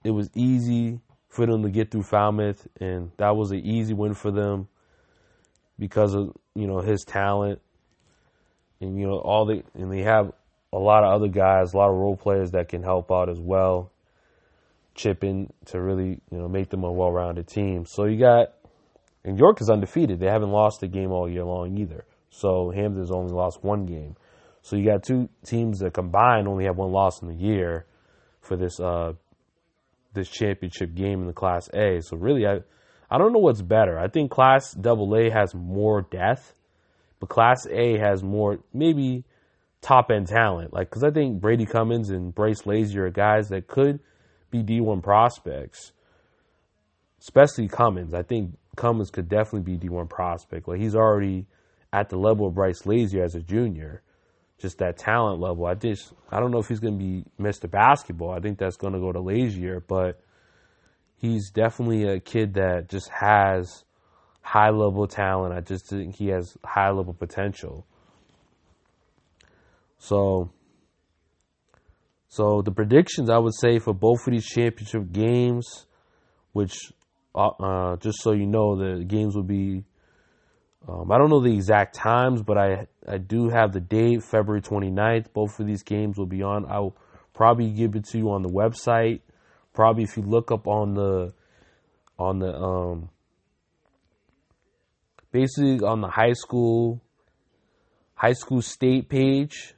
it 0.03 0.11
was 0.11 0.29
easy 0.35 0.99
for 1.29 1.45
them 1.45 1.63
to 1.63 1.69
get 1.69 1.91
through 1.91 2.03
Falmouth, 2.03 2.67
and 2.79 3.11
that 3.17 3.35
was 3.35 3.51
an 3.51 3.59
easy 3.59 3.93
win 3.93 4.13
for 4.13 4.31
them 4.31 4.67
because 5.77 6.15
of 6.15 6.35
you 6.55 6.67
know 6.67 6.79
his 6.79 7.03
talent, 7.03 7.61
and 8.81 8.99
you 8.99 9.07
know 9.07 9.19
all 9.19 9.45
the 9.45 9.63
and 9.75 9.91
they 9.91 10.01
have 10.01 10.31
a 10.73 10.77
lot 10.77 11.03
of 11.03 11.13
other 11.13 11.27
guys, 11.27 11.73
a 11.73 11.77
lot 11.77 11.89
of 11.89 11.95
role 11.95 12.17
players 12.17 12.51
that 12.51 12.69
can 12.69 12.83
help 12.83 13.11
out 13.11 13.29
as 13.29 13.39
well 13.39 13.91
chip 14.97 15.23
in 15.23 15.49
to 15.65 15.79
really, 15.79 16.19
you 16.31 16.37
know, 16.37 16.49
make 16.49 16.69
them 16.69 16.83
a 16.83 16.91
well-rounded 16.91 17.47
team. 17.47 17.85
So 17.85 18.05
you 18.05 18.19
got, 18.19 18.47
and 19.23 19.37
York 19.37 19.61
is 19.61 19.69
undefeated. 19.69 20.19
They 20.19 20.27
haven't 20.27 20.51
lost 20.51 20.83
a 20.83 20.87
game 20.87 21.11
all 21.11 21.29
year 21.29 21.45
long 21.45 21.77
either. 21.77 22.03
So 22.29 22.71
Hampden's 22.71 23.11
only 23.11 23.31
lost 23.31 23.63
one 23.63 23.85
game. 23.85 24.15
So 24.61 24.75
you 24.75 24.85
got 24.85 25.03
two 25.03 25.29
teams 25.45 25.79
that 25.79 25.93
combined 25.93 26.47
only 26.47 26.65
have 26.65 26.77
one 26.77 26.91
loss 26.91 27.21
in 27.21 27.27
the 27.27 27.35
year 27.35 27.85
for 28.41 28.57
this 28.57 28.79
uh, 28.79 29.13
this 30.13 30.29
championship 30.29 30.93
game 30.95 31.21
in 31.21 31.27
the 31.27 31.33
Class 31.33 31.69
A. 31.73 32.01
So 32.01 32.17
really, 32.17 32.45
I 32.45 32.59
I 33.09 33.17
don't 33.17 33.31
know 33.31 33.39
what's 33.39 33.61
better. 33.61 33.97
I 33.97 34.07
think 34.07 34.31
Class 34.31 34.73
Double 34.73 35.15
A 35.15 35.29
has 35.29 35.55
more 35.55 36.01
depth, 36.01 36.53
but 37.19 37.29
Class 37.29 37.65
A 37.69 37.97
has 37.97 38.23
more 38.23 38.59
maybe 38.73 39.23
top 39.81 40.11
end 40.11 40.27
talent. 40.27 40.73
Like 40.73 40.89
because 40.89 41.03
I 41.03 41.11
think 41.11 41.39
Brady 41.39 41.65
Cummins 41.65 42.09
and 42.09 42.33
Bryce 42.33 42.65
Lazier 42.65 43.05
are 43.05 43.09
guys 43.09 43.49
that 43.49 43.67
could 43.67 43.99
be 44.51 44.63
D1 44.63 45.01
prospects, 45.03 45.91
especially 47.21 47.67
Cummins. 47.67 48.13
I 48.13 48.23
think 48.23 48.57
Cummins 48.75 49.09
could 49.09 49.29
definitely 49.29 49.77
be 49.77 49.87
D1 49.87 50.09
prospect. 50.09 50.67
Like 50.67 50.79
he's 50.79 50.95
already 50.95 51.45
at 51.93 52.09
the 52.09 52.17
level 52.17 52.47
of 52.47 52.55
Bryce 52.55 52.85
Lazier 52.85 53.23
as 53.23 53.35
a 53.35 53.41
junior, 53.41 54.01
just 54.59 54.79
that 54.79 54.97
talent 54.97 55.39
level. 55.39 55.65
I 55.65 55.75
just 55.75 56.13
I 56.31 56.39
don't 56.39 56.51
know 56.51 56.59
if 56.59 56.67
he's 56.67 56.79
going 56.79 56.97
to 56.97 57.03
be 57.03 57.25
Mr. 57.39 57.69
Basketball. 57.69 58.31
I 58.31 58.39
think 58.39 58.57
that's 58.57 58.77
going 58.77 58.93
to 58.93 58.99
go 58.99 59.11
to 59.11 59.19
Lazier, 59.19 59.83
but 59.87 60.19
he's 61.15 61.49
definitely 61.51 62.05
a 62.05 62.19
kid 62.19 62.55
that 62.55 62.89
just 62.89 63.09
has 63.09 63.83
high 64.41 64.69
level 64.69 65.07
talent. 65.07 65.53
I 65.53 65.61
just 65.61 65.89
think 65.89 66.15
he 66.15 66.27
has 66.27 66.57
high 66.63 66.89
level 66.89 67.13
potential. 67.13 67.85
So 69.99 70.51
so 72.29 72.61
the 72.61 72.71
predictions 72.71 73.29
I 73.29 73.37
would 73.37 73.55
say 73.55 73.79
for 73.79 73.93
both 73.93 74.27
of 74.27 74.33
these 74.33 74.45
championship 74.45 75.11
games, 75.11 75.87
which 76.53 76.91
uh, 77.33 77.49
uh, 77.59 77.95
just 77.97 78.21
so 78.21 78.31
you 78.31 78.45
know, 78.45 78.75
the 78.75 79.03
games 79.03 79.35
will 79.35 79.43
be. 79.43 79.83
Um, 80.87 81.11
I 81.11 81.17
don't 81.17 81.29
know 81.29 81.41
the 81.41 81.53
exact 81.53 81.95
times, 81.95 82.41
but 82.41 82.57
I 82.57 82.87
I 83.07 83.17
do 83.17 83.49
have 83.49 83.73
the 83.73 83.79
date, 83.79 84.23
February 84.23 84.61
29th. 84.61 85.33
Both 85.33 85.59
of 85.59 85.67
these 85.67 85.83
games 85.83 86.17
will 86.17 86.25
be 86.25 86.43
on. 86.43 86.65
I'll 86.69 86.95
probably 87.33 87.71
give 87.71 87.95
it 87.95 88.05
to 88.11 88.17
you 88.17 88.31
on 88.31 88.41
the 88.41 88.49
website. 88.49 89.21
Probably 89.73 90.03
if 90.03 90.17
you 90.17 90.23
look 90.23 90.51
up 90.51 90.67
on 90.67 90.95
the 90.95 91.33
on 92.19 92.39
the 92.39 92.51
um 92.53 93.09
basically 95.31 95.79
on 95.85 96.01
the 96.01 96.07
high 96.07 96.33
school 96.33 96.99
high 98.15 98.33
school 98.33 98.61
state 98.61 99.07
page 99.07 99.75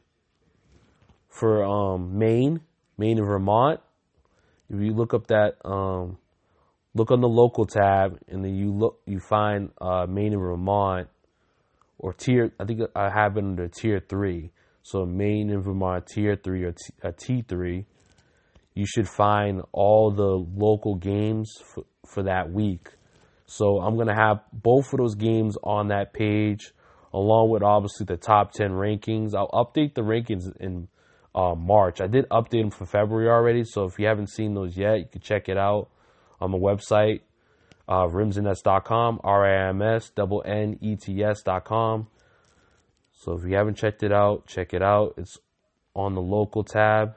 for 1.28 1.64
um, 1.64 2.18
Maine, 2.18 2.62
Maine 2.98 3.18
and 3.18 3.28
Vermont. 3.28 3.80
If 4.70 4.82
you 4.82 4.94
look 4.94 5.14
up 5.14 5.28
that, 5.28 5.58
um, 5.66 6.18
look 6.94 7.12
on 7.12 7.22
the 7.22 7.28
local 7.28 7.66
tab, 7.66 8.20
and 8.28 8.44
then 8.44 8.56
you 8.56 8.72
look, 8.72 9.02
you 9.06 9.20
find 9.20 9.72
uh, 9.82 10.06
Maine 10.08 10.34
and 10.34 10.42
Vermont, 10.42 11.08
or 12.00 12.14
tier. 12.14 12.52
I 12.60 12.66
think 12.66 12.82
I 12.96 13.10
have 13.10 13.38
it 13.38 13.44
under 13.44 13.68
tier 13.68 14.00
three. 14.00 14.52
So 14.82 15.06
Maine 15.06 15.52
and 15.52 15.64
Vermont 15.64 16.08
tier 16.08 16.36
three 16.36 16.64
or 16.64 16.74
T, 17.12 17.44
three. 17.48 17.86
you 18.74 18.86
should 18.88 19.08
find 19.08 19.62
all 19.72 20.10
the 20.12 20.24
local 20.24 20.96
games 20.96 21.54
for, 21.64 21.84
for 22.08 22.24
that 22.24 22.52
week. 22.52 22.88
So 23.46 23.80
I'm 23.80 23.98
to 24.08 24.14
have 24.14 24.42
both 24.54 24.94
of 24.94 25.00
those 25.00 25.16
games 25.16 25.58
on 25.64 25.90
that 25.90 26.14
page, 26.14 26.72
along 27.14 27.50
with 27.50 27.64
obviously 27.64 28.06
the 28.06 28.18
top 28.18 28.52
10 28.54 28.72
rankings. 28.72 29.36
I'll 29.36 29.50
update 29.50 29.96
the 29.96 30.02
rankings 30.02 30.46
in 30.60 30.88
uh, 31.36 31.56
March. 31.56 32.00
I 32.00 32.08
did 32.08 32.28
update 32.30 32.62
them 32.62 32.72
for 32.72 32.86
February 32.86 33.28
already, 33.28 33.64
so 33.64 33.86
if 33.86 34.00
you 34.00 34.08
haven't 34.08 34.30
seen 34.30 34.54
those 34.54 34.78
yet, 34.78 35.00
you 35.00 35.06
can 35.12 35.22
check 35.22 35.50
it 35.50 35.58
out 35.58 35.90
on 36.40 36.52
the 36.52 36.58
website, 36.58 37.22
uh, 37.90 38.06
rimsandnets.com, 38.06 39.20
R-I-M-S, 39.24 40.12
double 40.12 40.44
N-E-T-S.com. 40.46 42.08
So 43.12 43.34
if 43.34 43.44
you 43.44 43.56
haven't 43.56 43.78
checked 43.78 44.04
it 44.04 44.14
out, 44.14 44.46
check 44.46 44.76
it 44.76 44.84
out. 44.84 45.16
It's 45.18 45.40
on 45.96 46.14
the 46.14 46.22
local 46.22 46.64
tab, 46.64 47.16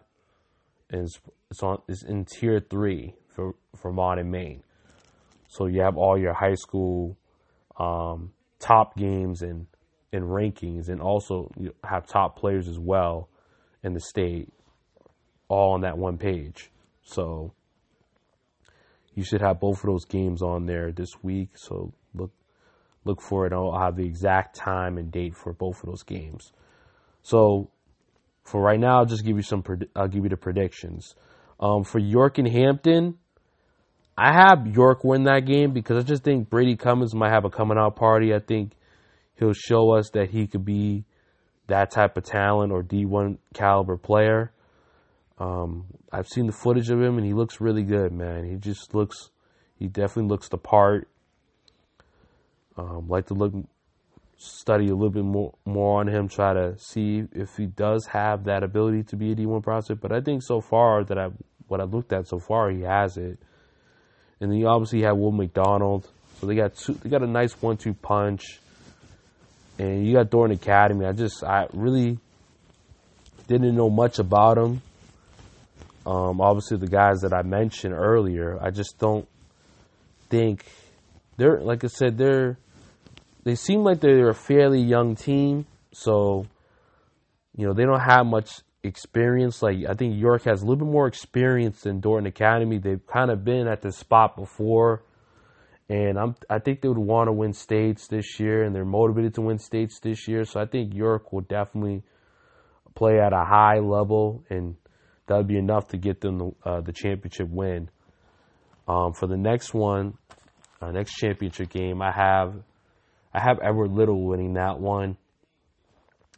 and 0.90 1.02
it's, 1.02 1.20
it's 1.50 1.62
on 1.62 1.82
it's 1.86 2.02
in 2.02 2.24
tier 2.24 2.58
three 2.58 3.14
for 3.28 3.54
Vermont 3.80 4.18
and 4.18 4.30
Maine. 4.30 4.62
So 5.48 5.66
you 5.66 5.82
have 5.82 5.98
all 5.98 6.18
your 6.18 6.32
high 6.32 6.54
school 6.54 7.18
um, 7.78 8.32
top 8.58 8.96
games 8.96 9.42
and 9.42 9.66
and 10.10 10.24
rankings, 10.24 10.88
and 10.88 11.00
also 11.02 11.50
you 11.56 11.74
have 11.84 12.06
top 12.06 12.38
players 12.38 12.66
as 12.66 12.78
well 12.78 13.28
in 13.84 13.92
the 13.92 14.00
state, 14.00 14.48
all 15.48 15.74
on 15.74 15.82
that 15.82 15.98
one 15.98 16.16
page. 16.16 16.70
So 17.02 17.52
you 19.14 19.24
should 19.24 19.40
have 19.40 19.60
both 19.60 19.78
of 19.78 19.90
those 19.90 20.04
games 20.04 20.42
on 20.42 20.66
there 20.66 20.92
this 20.92 21.22
week. 21.22 21.50
So 21.54 21.92
look 22.14 22.30
look 23.04 23.20
for 23.20 23.46
it. 23.46 23.52
I'll 23.52 23.78
have 23.78 23.96
the 23.96 24.06
exact 24.06 24.56
time 24.56 24.98
and 24.98 25.10
date 25.10 25.36
for 25.36 25.52
both 25.52 25.82
of 25.82 25.88
those 25.88 26.02
games. 26.02 26.52
So 27.22 27.70
for 28.44 28.60
right 28.60 28.80
now, 28.80 28.98
I'll 28.98 29.06
just 29.06 29.24
give 29.24 29.36
you 29.36 29.42
some. 29.42 29.62
I'll 29.94 30.08
give 30.08 30.24
you 30.24 30.30
the 30.30 30.36
predictions. 30.36 31.14
Um, 31.60 31.84
for 31.84 31.98
York 31.98 32.38
and 32.38 32.48
Hampden, 32.48 33.18
I 34.16 34.32
have 34.32 34.66
York 34.66 35.04
win 35.04 35.24
that 35.24 35.46
game 35.46 35.72
because 35.72 36.02
I 36.04 36.06
just 36.06 36.24
think 36.24 36.50
Brady 36.50 36.76
Cummins 36.76 37.14
might 37.14 37.30
have 37.30 37.44
a 37.44 37.50
coming 37.50 37.78
out 37.78 37.96
party. 37.96 38.34
I 38.34 38.40
think 38.40 38.72
he'll 39.36 39.52
show 39.52 39.92
us 39.92 40.10
that 40.10 40.30
he 40.30 40.46
could 40.46 40.64
be 40.64 41.04
that 41.68 41.90
type 41.90 42.16
of 42.16 42.24
talent 42.24 42.72
or 42.72 42.82
D1 42.82 43.38
caliber 43.54 43.96
player. 43.96 44.52
Um, 45.42 45.86
I've 46.12 46.28
seen 46.28 46.46
the 46.46 46.52
footage 46.52 46.88
of 46.88 47.02
him 47.02 47.16
and 47.18 47.26
he 47.26 47.32
looks 47.32 47.60
really 47.60 47.82
good, 47.82 48.12
man. 48.12 48.48
He 48.48 48.54
just 48.54 48.94
looks, 48.94 49.30
he 49.76 49.88
definitely 49.88 50.28
looks 50.28 50.48
the 50.48 50.56
part. 50.56 51.08
Um, 52.76 53.08
like 53.08 53.26
to 53.26 53.34
look, 53.34 53.52
study 54.36 54.86
a 54.88 54.94
little 54.94 55.10
bit 55.10 55.24
more, 55.24 55.52
more 55.64 55.98
on 55.98 56.06
him, 56.06 56.28
try 56.28 56.54
to 56.54 56.78
see 56.78 57.24
if 57.32 57.56
he 57.56 57.66
does 57.66 58.06
have 58.12 58.44
that 58.44 58.62
ability 58.62 59.02
to 59.04 59.16
be 59.16 59.32
a 59.32 59.34
D1 59.34 59.64
prospect. 59.64 60.00
But 60.00 60.12
I 60.12 60.20
think 60.20 60.44
so 60.44 60.60
far 60.60 61.02
that 61.04 61.18
I, 61.18 61.30
what 61.66 61.80
I 61.80 61.84
looked 61.84 62.12
at 62.12 62.28
so 62.28 62.38
far, 62.38 62.70
he 62.70 62.82
has 62.82 63.16
it. 63.16 63.36
And 64.40 64.50
then 64.50 64.58
you 64.58 64.68
obviously 64.68 65.02
have 65.02 65.16
Will 65.16 65.32
McDonald. 65.32 66.08
So 66.40 66.46
they 66.46 66.54
got 66.54 66.76
two, 66.76 66.94
they 66.94 67.10
got 67.10 67.22
a 67.22 67.26
nice 67.26 67.52
one-two 67.60 67.94
punch. 67.94 68.60
And 69.78 70.06
you 70.06 70.12
got 70.12 70.30
Thornton 70.30 70.56
Academy. 70.56 71.04
I 71.04 71.12
just 71.12 71.42
I 71.42 71.66
really 71.72 72.18
didn't 73.48 73.74
know 73.74 73.90
much 73.90 74.20
about 74.20 74.54
them. 74.54 74.82
Um, 76.04 76.40
obviously, 76.40 76.78
the 76.78 76.88
guys 76.88 77.20
that 77.20 77.32
I 77.32 77.42
mentioned 77.42 77.94
earlier, 77.94 78.58
I 78.60 78.70
just 78.70 78.98
don't 78.98 79.28
think 80.28 80.64
they're 81.36 81.60
like 81.60 81.84
I 81.84 81.88
said 81.88 82.18
they're 82.18 82.58
they 83.44 83.54
seem 83.54 83.82
like 83.82 84.00
they're 84.00 84.30
a 84.30 84.34
fairly 84.34 84.80
young 84.80 85.14
team. 85.14 85.66
So 85.92 86.46
you 87.56 87.66
know 87.66 87.74
they 87.74 87.84
don't 87.84 88.00
have 88.00 88.26
much 88.26 88.50
experience. 88.82 89.62
Like 89.62 89.78
I 89.88 89.94
think 89.94 90.16
York 90.18 90.44
has 90.44 90.62
a 90.62 90.64
little 90.64 90.84
bit 90.84 90.92
more 90.92 91.06
experience 91.06 91.82
than 91.82 92.00
Thornton 92.00 92.26
Academy. 92.26 92.78
They've 92.78 93.06
kind 93.06 93.30
of 93.30 93.44
been 93.44 93.68
at 93.68 93.82
this 93.82 93.96
spot 93.96 94.36
before 94.36 95.02
and 95.92 96.18
I'm 96.18 96.34
I 96.48 96.58
think 96.58 96.80
they 96.80 96.88
would 96.88 96.96
want 96.96 97.28
to 97.28 97.32
win 97.32 97.52
states 97.52 98.06
this 98.06 98.40
year, 98.40 98.64
and 98.64 98.74
they're 98.74 98.84
motivated 98.84 99.34
to 99.34 99.42
win 99.42 99.58
states 99.58 100.00
this 100.00 100.26
year. 100.26 100.44
So 100.44 100.58
I 100.58 100.64
think 100.64 100.94
York 100.94 101.32
will 101.32 101.42
definitely 101.42 102.02
play 102.94 103.20
at 103.20 103.34
a 103.34 103.44
high 103.44 103.78
level, 103.80 104.42
and 104.48 104.76
that 105.26 105.36
would 105.36 105.46
be 105.46 105.58
enough 105.58 105.88
to 105.88 105.96
get 105.96 106.20
them 106.20 106.38
the, 106.38 106.52
uh, 106.64 106.80
the 106.80 106.92
championship 106.92 107.48
win. 107.48 107.88
Um, 108.88 109.12
for 109.12 109.26
the 109.26 109.36
next 109.36 109.72
one, 109.72 110.14
uh, 110.80 110.90
next 110.90 111.14
championship 111.14 111.70
game, 111.70 112.02
I 112.02 112.10
have 112.10 112.54
I 113.32 113.40
have 113.40 113.58
Edward 113.62 113.92
Little 113.92 114.26
winning 114.26 114.54
that 114.54 114.78
one. 114.78 115.16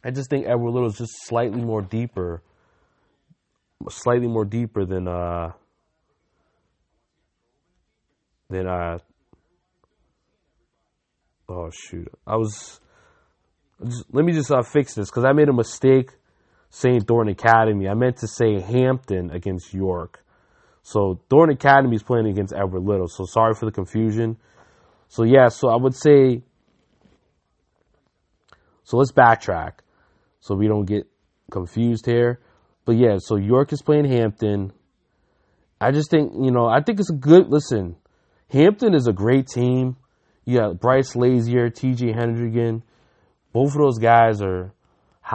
I 0.03 0.11
just 0.11 0.29
think 0.29 0.45
Edward 0.45 0.71
Little 0.71 0.89
is 0.89 0.97
just 0.97 1.13
slightly 1.25 1.61
more 1.61 1.81
deeper, 1.81 2.43
slightly 3.89 4.27
more 4.27 4.45
deeper 4.45 4.85
than 4.85 5.07
uh 5.07 5.51
than 8.49 8.67
uh 8.67 8.99
Oh 11.47 11.69
shoot! 11.71 12.11
I 12.25 12.37
was. 12.37 12.79
Just, 13.83 14.05
let 14.11 14.25
me 14.25 14.33
just 14.33 14.51
uh, 14.51 14.63
fix 14.63 14.95
this 14.95 15.09
because 15.09 15.25
I 15.25 15.33
made 15.33 15.49
a 15.49 15.53
mistake 15.53 16.09
saying 16.75 16.99
Thornton 17.05 17.31
Academy. 17.31 17.87
I 17.87 17.93
meant 17.93 18.17
to 18.17 18.27
say 18.27 18.59
Hampden 18.59 19.31
against 19.31 19.73
York. 19.73 20.21
So 20.83 21.21
Thornton 21.29 21.55
Academy 21.55 21.95
is 21.95 22.03
playing 22.03 22.27
against 22.27 22.53
Edward 22.53 22.83
Little. 22.83 23.07
So 23.07 23.23
sorry 23.25 23.53
for 23.53 23.65
the 23.65 23.71
confusion. 23.71 24.35
So 25.07 25.23
yeah, 25.23 25.47
so 25.47 25.69
I 25.69 25.77
would 25.77 25.95
say. 25.95 26.43
So 28.83 28.97
let's 28.97 29.13
backtrack, 29.13 29.79
so 30.41 30.53
we 30.53 30.67
don't 30.67 30.85
get 30.85 31.07
confused 31.49 32.05
here. 32.05 32.41
But 32.83 32.97
yeah, 32.97 33.17
so 33.19 33.37
York 33.37 33.71
is 33.71 33.81
playing 33.81 34.05
Hampden. 34.05 34.73
I 35.79 35.91
just 35.91 36.11
think 36.11 36.33
you 36.33 36.51
know 36.51 36.67
I 36.67 36.81
think 36.81 36.99
it's 36.99 37.09
a 37.09 37.15
good 37.15 37.47
listen. 37.47 37.95
Hampden 38.49 38.93
is 38.93 39.07
a 39.07 39.13
great 39.13 39.47
team. 39.47 39.95
You 40.43 40.59
got 40.59 40.79
Bryce 40.81 41.15
Lazier, 41.15 41.69
TJ 41.69 42.13
Hendrigan. 42.15 42.83
Both 43.53 43.75
of 43.75 43.81
those 43.81 43.97
guys 43.97 44.41
are 44.41 44.74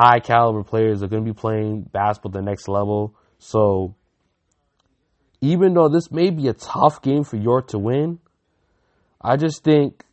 high 0.00 0.20
caliber 0.20 0.62
players. 0.62 1.00
They're 1.00 1.08
going 1.08 1.24
to 1.24 1.32
be 1.32 1.38
playing 1.38 1.82
basketball 1.82 2.30
at 2.30 2.44
the 2.44 2.50
next 2.50 2.68
level. 2.68 3.14
So 3.38 3.94
even 5.40 5.74
though 5.74 5.88
this 5.88 6.10
may 6.10 6.30
be 6.30 6.48
a 6.48 6.54
tough 6.54 7.02
game 7.02 7.24
for 7.24 7.36
York 7.36 7.68
to 7.68 7.78
win, 7.78 8.18
I 9.20 9.36
just 9.36 9.62
think 9.62 10.04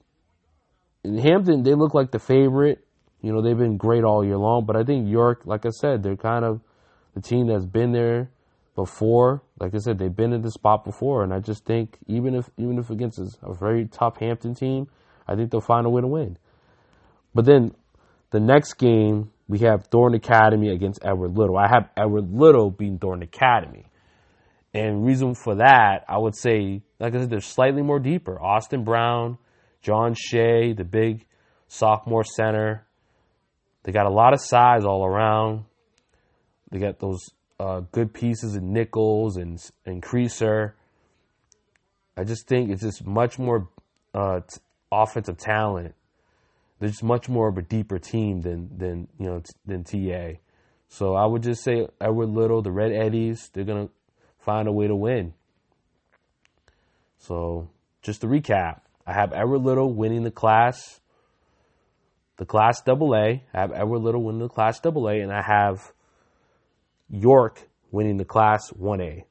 in 1.04 1.17
Hampden 1.17 1.63
they 1.63 1.73
look 1.73 1.93
like 1.93 2.12
the 2.12 2.19
favorite. 2.19 2.84
You 3.21 3.34
know, 3.34 3.41
they've 3.41 3.58
been 3.58 3.78
great 3.78 4.04
all 4.04 4.23
year 4.23 4.38
long, 4.38 4.65
but 4.65 4.76
I 4.76 4.84
think 4.84 5.10
York, 5.10 5.41
like 5.45 5.65
I 5.65 5.69
said, 5.69 6.04
they're 6.04 6.15
kind 6.15 6.45
of 6.45 6.62
the 7.15 7.21
team 7.21 7.47
that's 7.47 7.65
been 7.65 7.91
there 7.91 8.30
before. 8.76 9.41
Like 9.60 9.73
I 9.73 9.80
said, 9.80 9.97
they've 9.97 10.15
been 10.15 10.34
in 10.34 10.41
this 10.41 10.54
spot 10.54 10.86
before, 10.86 11.23
and 11.23 11.34
I 11.34 11.39
just 11.39 11.65
think 11.65 11.97
even 12.08 12.36
if 12.36 12.50
even 12.58 12.78
if 12.78 12.89
against 12.89 13.19
a 13.19 13.54
very 13.54 13.86
tough 13.86 14.17
Hampden 14.19 14.54
team, 14.54 14.88
I 15.28 15.36
think 15.36 15.52
they'll 15.52 15.62
find 15.62 15.86
a 15.86 15.89
way 15.89 16.02
to 16.02 16.08
win. 16.08 16.38
But 17.34 17.45
then 17.45 17.73
the 18.30 18.39
next 18.39 18.73
game 18.73 19.32
we 19.47 19.60
have 19.60 19.88
Thornton 19.88 20.17
Academy 20.17 20.69
against 20.69 20.99
Edward 21.03 21.38
Little. 21.38 21.57
I 21.57 21.67
have 21.67 21.89
Edward 21.95 22.31
Little 22.33 22.69
beating 22.69 22.99
Thornton 22.99 23.23
Academy. 23.23 23.86
And 24.73 25.05
reason 25.05 25.33
for 25.33 25.55
that, 25.55 26.03
I 26.07 26.17
would 26.17 26.36
say, 26.36 26.81
like 26.99 27.15
I 27.15 27.19
said, 27.19 27.29
they're 27.29 27.39
slightly 27.39 27.81
more 27.81 27.99
deeper. 27.99 28.39
Austin 28.41 28.83
Brown, 28.83 29.38
John 29.81 30.13
Shea, 30.13 30.73
the 30.73 30.83
big 30.83 31.25
sophomore 31.67 32.23
center. 32.23 32.86
They 33.83 33.91
got 33.91 34.05
a 34.05 34.12
lot 34.12 34.33
of 34.33 34.41
size 34.41 34.83
all 34.83 35.05
around. 35.05 35.63
They 36.69 36.79
got 36.79 36.99
those 36.99 37.29
uh, 37.60 37.81
good 37.91 38.13
pieces 38.13 38.55
in 38.55 38.73
Nichols 38.73 39.38
and 39.38 39.57
and 39.86 40.03
Creaser. 40.03 40.73
I 42.17 42.23
just 42.23 42.47
think 42.47 42.69
it's 42.69 42.81
just 42.81 43.05
much 43.05 43.39
more 43.39 43.69
uh, 44.13 44.41
t- 44.41 44.60
offensive 44.91 45.38
talent. 45.38 45.95
They're 46.79 46.89
just 46.89 47.03
much 47.03 47.27
more 47.27 47.47
of 47.47 47.57
a 47.57 47.61
deeper 47.61 47.99
team 47.99 48.41
than 48.41 48.77
than 48.77 49.07
you 49.19 49.25
know 49.25 49.41
than 49.65 49.83
TA. 49.83 50.39
So 50.89 51.15
I 51.15 51.25
would 51.25 51.43
just 51.43 51.63
say 51.63 51.87
Edward 51.99 52.29
Little, 52.29 52.61
the 52.61 52.71
Red 52.71 52.91
Eddies, 52.91 53.49
they're 53.53 53.65
gonna 53.65 53.89
find 54.39 54.67
a 54.67 54.71
way 54.71 54.87
to 54.87 54.95
win. 54.95 55.33
So 57.17 57.69
just 58.01 58.21
to 58.21 58.27
recap, 58.27 58.81
I 59.05 59.13
have 59.13 59.33
Edward 59.33 59.59
Little 59.59 59.93
winning 59.93 60.23
the 60.23 60.31
class, 60.31 61.01
the 62.37 62.45
class 62.45 62.81
double 62.81 63.15
A. 63.15 63.43
I 63.53 63.59
have 63.59 63.71
Edward 63.73 63.99
Little 63.99 64.23
winning 64.23 64.41
the 64.41 64.49
class 64.49 64.79
double 64.79 65.09
A, 65.09 65.19
and 65.19 65.31
I 65.31 65.41
have 65.41 65.91
York 67.09 67.67
winning 67.91 68.17
the 68.17 68.25
Class 68.25 68.71
1A. 68.71 69.23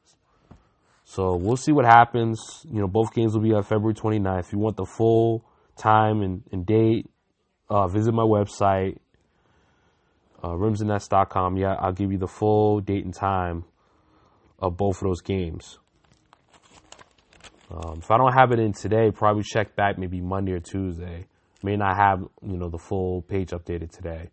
So 1.05 1.37
we'll 1.37 1.57
see 1.57 1.73
what 1.73 1.85
happens. 1.85 2.67
You 2.71 2.81
know, 2.81 2.89
both 2.89 3.15
games 3.15 3.35
will 3.35 3.43
be 3.43 3.53
on 3.53 3.63
February 3.63 3.95
29th. 3.95 4.41
If 4.41 4.53
you 4.53 4.59
want 4.59 4.77
the 4.77 4.87
full 4.87 5.45
time 5.77 6.23
and, 6.23 6.43
and 6.51 6.67
date, 6.67 7.09
uh, 7.69 7.89
visit 7.89 8.13
my 8.13 8.23
website, 8.23 8.99
uh, 10.43 10.51
rimsandnets.com. 10.51 11.57
Yeah, 11.57 11.75
I'll 11.79 11.93
give 11.93 12.13
you 12.13 12.19
the 12.19 12.29
full 12.29 12.81
date 12.81 13.05
and 13.05 13.15
time 13.15 13.65
of 14.59 14.77
both 14.77 14.97
of 14.97 15.09
those 15.09 15.21
games. 15.21 15.79
Um, 17.71 17.99
if 17.99 18.11
I 18.11 18.17
don't 18.17 18.33
have 18.33 18.53
it 18.53 18.61
in 18.61 18.73
today, 18.73 19.11
probably 19.11 19.43
check 19.43 19.75
back 19.75 19.99
maybe 19.99 20.21
Monday 20.21 20.53
or 20.53 20.61
Tuesday. 20.61 21.27
May 21.63 21.77
not 21.77 21.97
have 21.97 22.21
you 22.43 22.57
know 22.57 22.69
the 22.69 22.79
full 22.79 23.23
page 23.23 23.51
updated 23.51 23.91
today, 23.91 24.31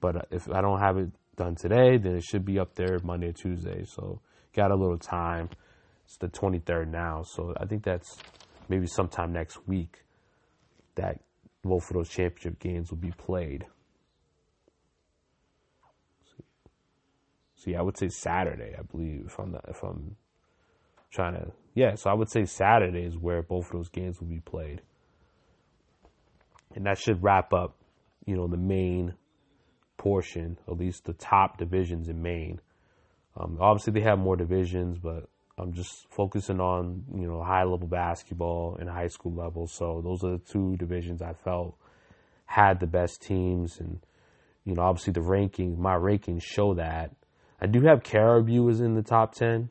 but 0.00 0.28
if 0.30 0.50
I 0.50 0.62
don't 0.62 0.80
have 0.80 0.96
it 0.96 1.10
done 1.36 1.56
today, 1.56 1.98
then 1.98 2.16
it 2.16 2.24
should 2.24 2.44
be 2.44 2.58
up 2.58 2.74
there 2.74 2.98
Monday 3.02 3.28
or 3.28 3.32
Tuesday. 3.32 3.84
So 3.84 4.20
got 4.54 4.70
a 4.70 4.74
little 4.74 4.98
time. 4.98 5.50
It's 6.06 6.16
the 6.16 6.28
23rd 6.28 6.88
now, 6.88 7.22
so 7.22 7.54
I 7.60 7.66
think 7.66 7.84
that's 7.84 8.16
maybe 8.68 8.86
sometime 8.86 9.32
next 9.32 9.68
week 9.68 10.04
that 10.94 11.20
both 11.62 11.90
of 11.90 11.94
those 11.94 12.08
championship 12.08 12.58
games 12.58 12.90
will 12.90 12.98
be 12.98 13.12
played. 13.12 13.66
Yeah, 17.66 17.80
I 17.80 17.82
would 17.82 17.98
say 17.98 18.08
Saturday, 18.08 18.74
I 18.78 18.82
believe, 18.82 19.24
if 19.26 19.38
I'm 19.38 19.52
not, 19.52 19.66
if 19.68 19.82
I'm 19.82 20.16
trying 21.12 21.34
to 21.34 21.52
yeah, 21.74 21.94
so 21.94 22.10
I 22.10 22.14
would 22.14 22.30
say 22.30 22.44
Saturday 22.44 23.04
is 23.04 23.16
where 23.16 23.42
both 23.42 23.66
of 23.66 23.72
those 23.72 23.88
games 23.88 24.20
will 24.20 24.28
be 24.28 24.40
played. 24.40 24.82
And 26.74 26.86
that 26.86 26.98
should 26.98 27.22
wrap 27.22 27.52
up, 27.52 27.76
you 28.26 28.36
know, 28.36 28.48
the 28.48 28.56
main 28.56 29.14
portion, 29.96 30.58
at 30.68 30.76
least 30.76 31.04
the 31.04 31.12
top 31.12 31.58
divisions 31.58 32.08
in 32.08 32.22
Maine. 32.22 32.60
Um, 33.36 33.58
obviously, 33.60 33.92
they 33.92 34.00
have 34.00 34.18
more 34.18 34.36
divisions, 34.36 34.98
but 34.98 35.28
I'm 35.60 35.72
just 35.72 36.06
focusing 36.10 36.60
on, 36.60 37.04
you 37.14 37.26
know, 37.26 37.42
high 37.42 37.64
level 37.64 37.86
basketball 37.86 38.76
and 38.80 38.88
high 38.88 39.08
school 39.08 39.34
level. 39.34 39.66
So 39.66 40.00
those 40.02 40.24
are 40.24 40.32
the 40.32 40.38
two 40.38 40.76
divisions 40.76 41.20
I 41.20 41.34
felt 41.34 41.76
had 42.46 42.80
the 42.80 42.86
best 42.86 43.22
teams. 43.22 43.78
And, 43.78 44.00
you 44.64 44.74
know, 44.74 44.82
obviously 44.82 45.12
the 45.12 45.20
rankings, 45.20 45.78
my 45.78 45.94
rankings 45.94 46.42
show 46.42 46.74
that. 46.74 47.12
I 47.60 47.66
do 47.66 47.82
have 47.82 48.02
Caribou 48.02 48.68
is 48.68 48.80
in 48.80 48.94
the 48.94 49.02
top 49.02 49.34
10 49.34 49.70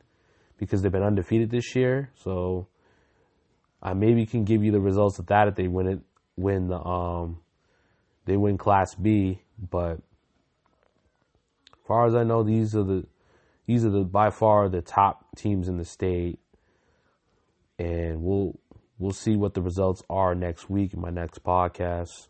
because 0.58 0.82
they've 0.82 0.92
been 0.92 1.02
undefeated 1.02 1.50
this 1.50 1.74
year. 1.74 2.10
So 2.14 2.68
I 3.82 3.94
maybe 3.94 4.26
can 4.26 4.44
give 4.44 4.62
you 4.62 4.70
the 4.70 4.80
results 4.80 5.18
of 5.18 5.26
that 5.26 5.48
if 5.48 5.56
they 5.56 5.66
win 5.66 5.88
it, 5.88 6.00
win 6.36 6.68
the, 6.68 6.78
um, 6.78 7.40
they 8.26 8.36
win 8.36 8.58
Class 8.58 8.94
B. 8.94 9.42
But 9.58 9.94
as 11.72 11.86
far 11.86 12.06
as 12.06 12.14
I 12.14 12.22
know, 12.22 12.44
these 12.44 12.76
are 12.76 12.84
the, 12.84 13.06
these 13.70 13.84
are 13.84 13.90
the 13.90 14.02
by 14.02 14.30
far 14.30 14.68
the 14.68 14.82
top 14.82 15.24
teams 15.36 15.68
in 15.68 15.76
the 15.76 15.84
state, 15.84 16.40
and 17.78 18.20
we'll 18.20 18.58
we'll 18.98 19.12
see 19.12 19.36
what 19.36 19.54
the 19.54 19.62
results 19.62 20.02
are 20.10 20.34
next 20.34 20.68
week 20.68 20.92
in 20.92 21.00
my 21.00 21.10
next 21.10 21.44
podcast, 21.44 22.26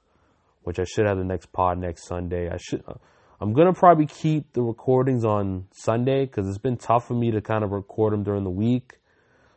which 0.65 0.79
I 0.79 0.85
should 0.85 1.07
have 1.07 1.17
the 1.17 1.25
next 1.25 1.51
pod 1.51 1.79
next 1.79 2.07
Sunday. 2.07 2.51
I 2.51 2.59
should. 2.59 2.85
Uh, 2.87 2.93
I'm 3.41 3.55
gonna 3.55 3.73
probably 3.73 4.05
keep 4.05 4.53
the 4.53 4.61
recordings 4.61 5.25
on 5.25 5.67
Sunday 5.73 6.27
because 6.27 6.47
it's 6.47 6.59
been 6.59 6.77
tough 6.77 7.09
for 7.09 7.15
me 7.15 7.31
to 7.31 7.41
kind 7.41 7.65
of 7.65 7.71
record 7.71 8.13
them 8.13 8.23
during 8.23 8.45
the 8.45 8.51
week. 8.51 8.99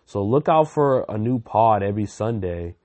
So 0.06 0.24
look 0.24 0.48
out 0.48 0.70
for 0.70 1.06
a 1.10 1.18
new 1.18 1.40
pod 1.40 1.84
every 1.84 2.06
Sunday. 2.06 2.76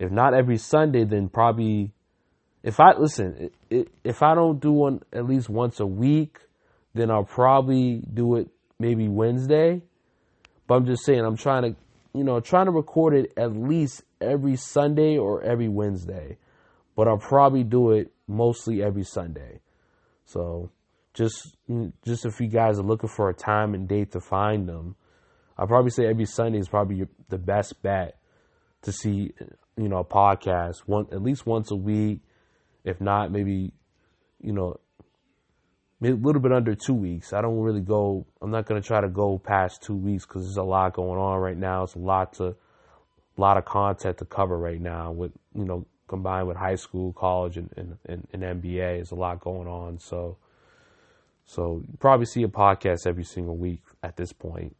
If 0.00 0.10
not 0.10 0.34
every 0.34 0.58
Sunday, 0.58 1.04
then 1.04 1.28
probably 1.28 1.92
if 2.64 2.80
I 2.80 2.98
listen, 2.98 3.50
if 3.70 4.24
I 4.24 4.34
don't 4.34 4.58
do 4.58 4.72
one 4.72 5.02
at 5.12 5.24
least 5.24 5.48
once 5.48 5.78
a 5.78 5.86
week, 5.86 6.40
then 6.94 7.10
I'll 7.10 7.24
probably 7.24 8.02
do 8.12 8.36
it 8.36 8.48
maybe 8.78 9.08
Wednesday. 9.08 9.82
But 10.66 10.74
I'm 10.76 10.86
just 10.86 11.04
saying, 11.04 11.20
I'm 11.20 11.36
trying 11.36 11.62
to, 11.62 11.76
you 12.14 12.24
know, 12.24 12.40
trying 12.40 12.66
to 12.66 12.72
record 12.72 13.14
it 13.14 13.32
at 13.36 13.56
least 13.56 14.02
every 14.20 14.56
Sunday 14.56 15.18
or 15.18 15.42
every 15.42 15.68
Wednesday. 15.68 16.38
But 16.94 17.08
I'll 17.08 17.18
probably 17.18 17.64
do 17.64 17.92
it 17.92 18.12
mostly 18.26 18.82
every 18.82 19.04
Sunday. 19.04 19.60
So 20.24 20.70
just 21.14 21.56
just 22.04 22.24
if 22.24 22.40
you 22.40 22.48
guys 22.48 22.78
are 22.78 22.84
looking 22.84 23.08
for 23.08 23.28
a 23.28 23.34
time 23.34 23.74
and 23.74 23.88
date 23.88 24.12
to 24.12 24.20
find 24.20 24.68
them, 24.68 24.96
I'll 25.56 25.66
probably 25.66 25.90
say 25.90 26.06
every 26.06 26.26
Sunday 26.26 26.58
is 26.58 26.68
probably 26.68 27.06
the 27.28 27.38
best 27.38 27.82
bet 27.82 28.18
to 28.82 28.92
see, 28.92 29.32
you 29.76 29.88
know, 29.88 29.98
a 29.98 30.04
podcast 30.04 30.80
one 30.86 31.06
at 31.12 31.22
least 31.22 31.46
once 31.46 31.70
a 31.70 31.76
week. 31.76 32.20
If 32.84 33.00
not, 33.00 33.30
maybe, 33.30 33.72
you 34.40 34.52
know, 34.52 34.80
a 36.10 36.14
little 36.14 36.42
bit 36.42 36.52
under 36.52 36.74
two 36.74 36.94
weeks. 36.94 37.32
I 37.32 37.40
don't 37.40 37.60
really 37.60 37.80
go. 37.80 38.26
I'm 38.40 38.50
not 38.50 38.66
to 38.66 38.80
try 38.80 39.00
to 39.00 39.08
go 39.08 39.38
past 39.38 39.82
two 39.82 39.94
weeks 39.94 40.26
because 40.26 40.42
there's 40.42 40.56
a 40.56 40.62
lot 40.62 40.94
going 40.94 41.20
on 41.20 41.38
right 41.38 41.56
now. 41.56 41.84
It's 41.84 41.94
a 41.94 41.98
lot 41.98 42.34
to, 42.34 42.46
a 42.46 42.56
lot 43.36 43.56
of 43.56 43.64
content 43.64 44.18
to 44.18 44.24
cover 44.24 44.58
right 44.58 44.80
now. 44.80 45.12
With 45.12 45.32
you 45.54 45.64
know, 45.64 45.86
combined 46.08 46.46
with 46.46 46.56
high 46.56 46.74
school, 46.74 47.12
college, 47.14 47.56
and, 47.56 47.70
and, 47.76 47.96
and, 48.06 48.26
and 48.32 48.62
NBA. 48.62 48.96
There's 48.96 49.12
a 49.12 49.14
lot 49.14 49.40
going 49.40 49.66
on. 49.66 49.98
So, 49.98 50.36
so 51.46 51.82
you 51.88 51.96
probably 51.98 52.26
see 52.26 52.42
a 52.42 52.48
podcast 52.48 53.06
every 53.06 53.24
single 53.24 53.56
week 53.56 53.80
at 54.02 54.16
this 54.16 54.32
point. 54.32 54.76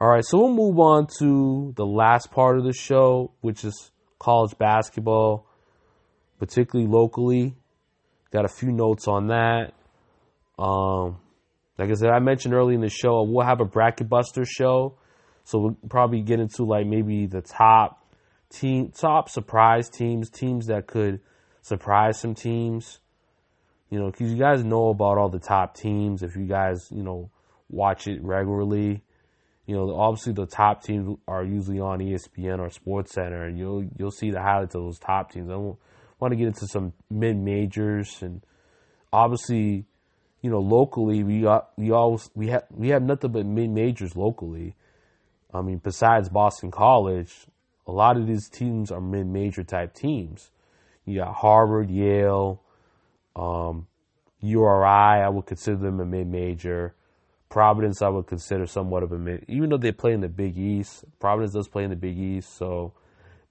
All 0.00 0.08
right, 0.08 0.24
so 0.24 0.38
we'll 0.38 0.54
move 0.54 0.78
on 0.78 1.06
to 1.18 1.72
the 1.76 1.86
last 1.86 2.30
part 2.30 2.58
of 2.58 2.64
the 2.64 2.72
show, 2.72 3.32
which 3.42 3.64
is 3.64 3.90
college 4.18 4.56
basketball, 4.58 5.46
particularly 6.38 6.90
locally. 6.90 7.54
Got 8.34 8.46
a 8.46 8.48
few 8.48 8.72
notes 8.72 9.06
on 9.06 9.28
that. 9.28 9.74
Um, 10.58 11.18
like 11.78 11.88
I 11.88 11.94
said, 11.94 12.10
I 12.10 12.18
mentioned 12.18 12.52
early 12.52 12.74
in 12.74 12.80
the 12.80 12.88
show, 12.88 13.22
we'll 13.22 13.46
have 13.46 13.60
a 13.60 13.64
bracket 13.64 14.08
buster 14.08 14.44
show. 14.44 14.98
So 15.44 15.60
we'll 15.60 15.76
probably 15.88 16.20
get 16.20 16.40
into 16.40 16.64
like 16.64 16.84
maybe 16.84 17.26
the 17.26 17.42
top 17.42 18.04
team 18.50 18.90
top 18.90 19.28
surprise 19.28 19.88
teams, 19.88 20.30
teams 20.30 20.66
that 20.66 20.88
could 20.88 21.20
surprise 21.62 22.18
some 22.18 22.34
teams. 22.34 22.98
You 23.88 24.00
know, 24.00 24.10
because 24.10 24.32
you 24.32 24.38
guys 24.38 24.64
know 24.64 24.88
about 24.88 25.16
all 25.16 25.28
the 25.28 25.38
top 25.38 25.76
teams. 25.76 26.24
If 26.24 26.34
you 26.34 26.46
guys, 26.46 26.88
you 26.90 27.04
know, 27.04 27.30
watch 27.70 28.08
it 28.08 28.20
regularly, 28.20 29.04
you 29.66 29.76
know, 29.76 29.94
obviously 29.94 30.32
the 30.32 30.46
top 30.46 30.82
teams 30.82 31.16
are 31.28 31.44
usually 31.44 31.78
on 31.78 32.00
ESPN 32.00 32.58
or 32.58 32.68
Sports 32.70 33.12
Center, 33.12 33.44
and 33.44 33.56
you'll 33.56 33.84
you'll 33.96 34.10
see 34.10 34.32
the 34.32 34.42
highlights 34.42 34.74
of 34.74 34.82
those 34.82 34.98
top 34.98 35.30
teams. 35.30 35.48
I 35.50 35.54
want 36.20 36.32
to 36.32 36.36
get 36.36 36.46
into 36.46 36.66
some 36.66 36.92
mid 37.10 37.36
majors, 37.36 38.22
and 38.22 38.42
obviously, 39.12 39.84
you 40.42 40.50
know, 40.50 40.60
locally 40.60 41.22
we 41.22 41.42
got 41.42 41.70
we 41.76 41.90
always 41.90 42.30
we 42.34 42.48
have 42.48 42.64
we 42.70 42.88
have 42.88 43.02
nothing 43.02 43.32
but 43.32 43.46
mid 43.46 43.70
majors 43.70 44.16
locally. 44.16 44.74
I 45.52 45.62
mean, 45.62 45.78
besides 45.78 46.28
Boston 46.28 46.70
College, 46.70 47.32
a 47.86 47.92
lot 47.92 48.16
of 48.16 48.26
these 48.26 48.48
teams 48.48 48.90
are 48.90 49.00
mid 49.00 49.26
major 49.26 49.62
type 49.62 49.94
teams. 49.94 50.50
You 51.04 51.18
got 51.18 51.34
Harvard, 51.34 51.90
Yale, 51.90 52.62
um, 53.36 53.86
URI, 54.40 55.22
I 55.22 55.28
would 55.28 55.46
consider 55.46 55.76
them 55.76 56.00
a 56.00 56.04
mid 56.04 56.26
major. 56.26 56.94
Providence, 57.48 58.02
I 58.02 58.08
would 58.08 58.26
consider 58.26 58.66
somewhat 58.66 59.04
of 59.04 59.12
a 59.12 59.18
mid, 59.18 59.44
even 59.48 59.70
though 59.70 59.76
they 59.76 59.92
play 59.92 60.12
in 60.12 60.20
the 60.20 60.28
Big 60.28 60.58
East. 60.58 61.04
Providence 61.20 61.52
does 61.52 61.68
play 61.68 61.84
in 61.84 61.90
the 61.90 61.96
Big 61.96 62.18
East, 62.18 62.56
so 62.56 62.94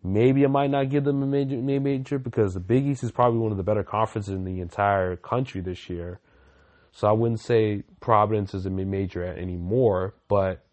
maybe 0.04 0.44
I 0.44 0.48
might 0.48 0.70
not 0.70 0.90
give 0.90 1.06
them 1.06 1.24
a 1.24 1.26
major, 1.26 1.58
major 1.58 2.20
because 2.20 2.54
the 2.54 2.60
Big 2.60 2.86
East 2.86 3.04
is 3.04 3.12
probably 3.12 3.40
one 3.40 3.52
of 3.52 3.58
the 3.58 3.64
better 3.64 3.84
conferences 3.84 4.34
in 4.34 4.44
the 4.44 4.60
entire 4.60 5.16
country 5.16 5.62
this 5.62 5.90
year. 5.90 6.20
So 6.92 7.08
I 7.08 7.12
wouldn't 7.14 7.40
say 7.40 7.84
Providence 8.02 8.54
is 8.54 8.66
a 8.66 8.70
major 8.70 9.24
anymore, 9.24 10.14
but 10.28 10.64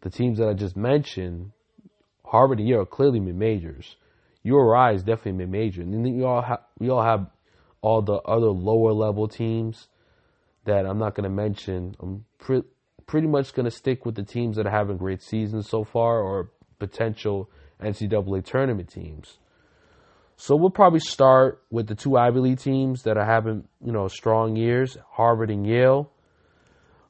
the 0.00 0.10
teams 0.10 0.38
that 0.38 0.48
I 0.48 0.54
just 0.54 0.76
mentioned, 0.76 1.52
Harvard 2.24 2.58
and 2.58 2.68
Yale 2.68 2.80
are 2.80 2.86
clearly 2.86 3.20
mid 3.20 3.36
majors. 3.36 3.96
URI 4.42 4.94
is 4.94 5.02
definitely 5.02 5.32
mid 5.32 5.50
major, 5.50 5.82
and 5.82 5.92
then 5.92 6.06
you 6.06 6.26
all 6.26 6.42
have 6.42 6.60
we 6.78 6.88
all 6.88 7.02
have 7.02 7.26
all 7.80 8.02
the 8.02 8.14
other 8.14 8.48
lower 8.48 8.92
level 8.92 9.28
teams 9.28 9.88
that 10.64 10.86
I'm 10.86 10.98
not 10.98 11.14
going 11.14 11.24
to 11.24 11.34
mention. 11.34 11.94
I'm 12.00 12.24
pre- 12.38 12.64
pretty 13.06 13.26
much 13.26 13.54
going 13.54 13.64
to 13.64 13.70
stick 13.70 14.04
with 14.04 14.14
the 14.14 14.22
teams 14.22 14.56
that 14.56 14.66
are 14.66 14.70
having 14.70 14.96
great 14.96 15.22
seasons 15.22 15.68
so 15.68 15.84
far, 15.84 16.20
or 16.20 16.50
potential 16.78 17.50
NCAA 17.82 18.44
tournament 18.44 18.88
teams. 18.88 19.38
So 20.36 20.54
we'll 20.54 20.70
probably 20.70 21.00
start 21.00 21.62
with 21.70 21.88
the 21.88 21.96
two 21.96 22.16
Ivy 22.16 22.38
League 22.38 22.60
teams 22.60 23.02
that 23.02 23.16
are 23.16 23.24
having 23.24 23.64
you 23.84 23.92
know 23.92 24.06
strong 24.08 24.56
years, 24.56 24.96
Harvard 25.10 25.50
and 25.50 25.66
Yale. 25.66 26.12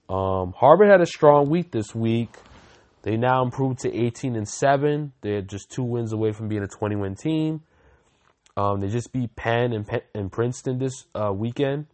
Um, 0.09 0.55
Harvard 0.57 0.89
had 0.89 1.03
a 1.03 1.07
strong 1.07 1.51
week 1.51 1.71
this 1.71 1.95
week. 1.95 2.31
They 3.03 3.17
now 3.17 3.43
improved 3.43 3.81
to 3.81 3.95
18 3.95 4.35
and 4.35 4.49
7. 4.49 5.13
They're 5.21 5.43
just 5.43 5.71
two 5.71 5.85
wins 5.85 6.13
away 6.13 6.33
from 6.33 6.49
being 6.49 6.63
a 6.63 6.67
20 6.67 6.97
win 6.97 7.15
team. 7.15 7.63
Um, 8.57 8.81
they 8.81 8.89
just 8.89 9.13
beat 9.13 9.37
Penn 9.37 9.73
and, 9.73 9.87
Penn 9.87 10.01
and 10.15 10.33
Princeton 10.33 10.79
this 10.79 11.05
uh, 11.15 11.33
weekend. 11.33 11.87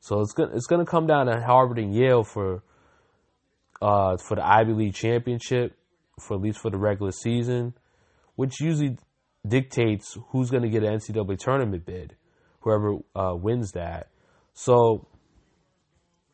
So 0.00 0.20
it's 0.20 0.32
gonna 0.32 0.50
it's 0.54 0.66
gonna 0.66 0.84
come 0.84 1.06
down 1.06 1.26
to 1.26 1.40
Harvard 1.40 1.78
and 1.78 1.94
Yale 1.94 2.24
for 2.24 2.62
uh, 3.80 4.16
for 4.16 4.34
the 4.34 4.46
Ivy 4.46 4.72
League 4.72 4.94
championship, 4.94 5.77
for 6.18 6.34
at 6.34 6.40
least 6.40 6.58
for 6.58 6.70
the 6.70 6.78
regular 6.78 7.12
season, 7.12 7.74
which 8.36 8.60
usually 8.60 8.96
dictates 9.46 10.16
who's 10.30 10.50
gonna 10.50 10.68
get 10.68 10.82
an 10.82 10.98
NCAA 10.98 11.38
tournament 11.38 11.86
bid, 11.86 12.16
whoever 12.60 12.96
uh, 13.14 13.34
wins 13.34 13.72
that. 13.72 14.08
So 14.54 15.06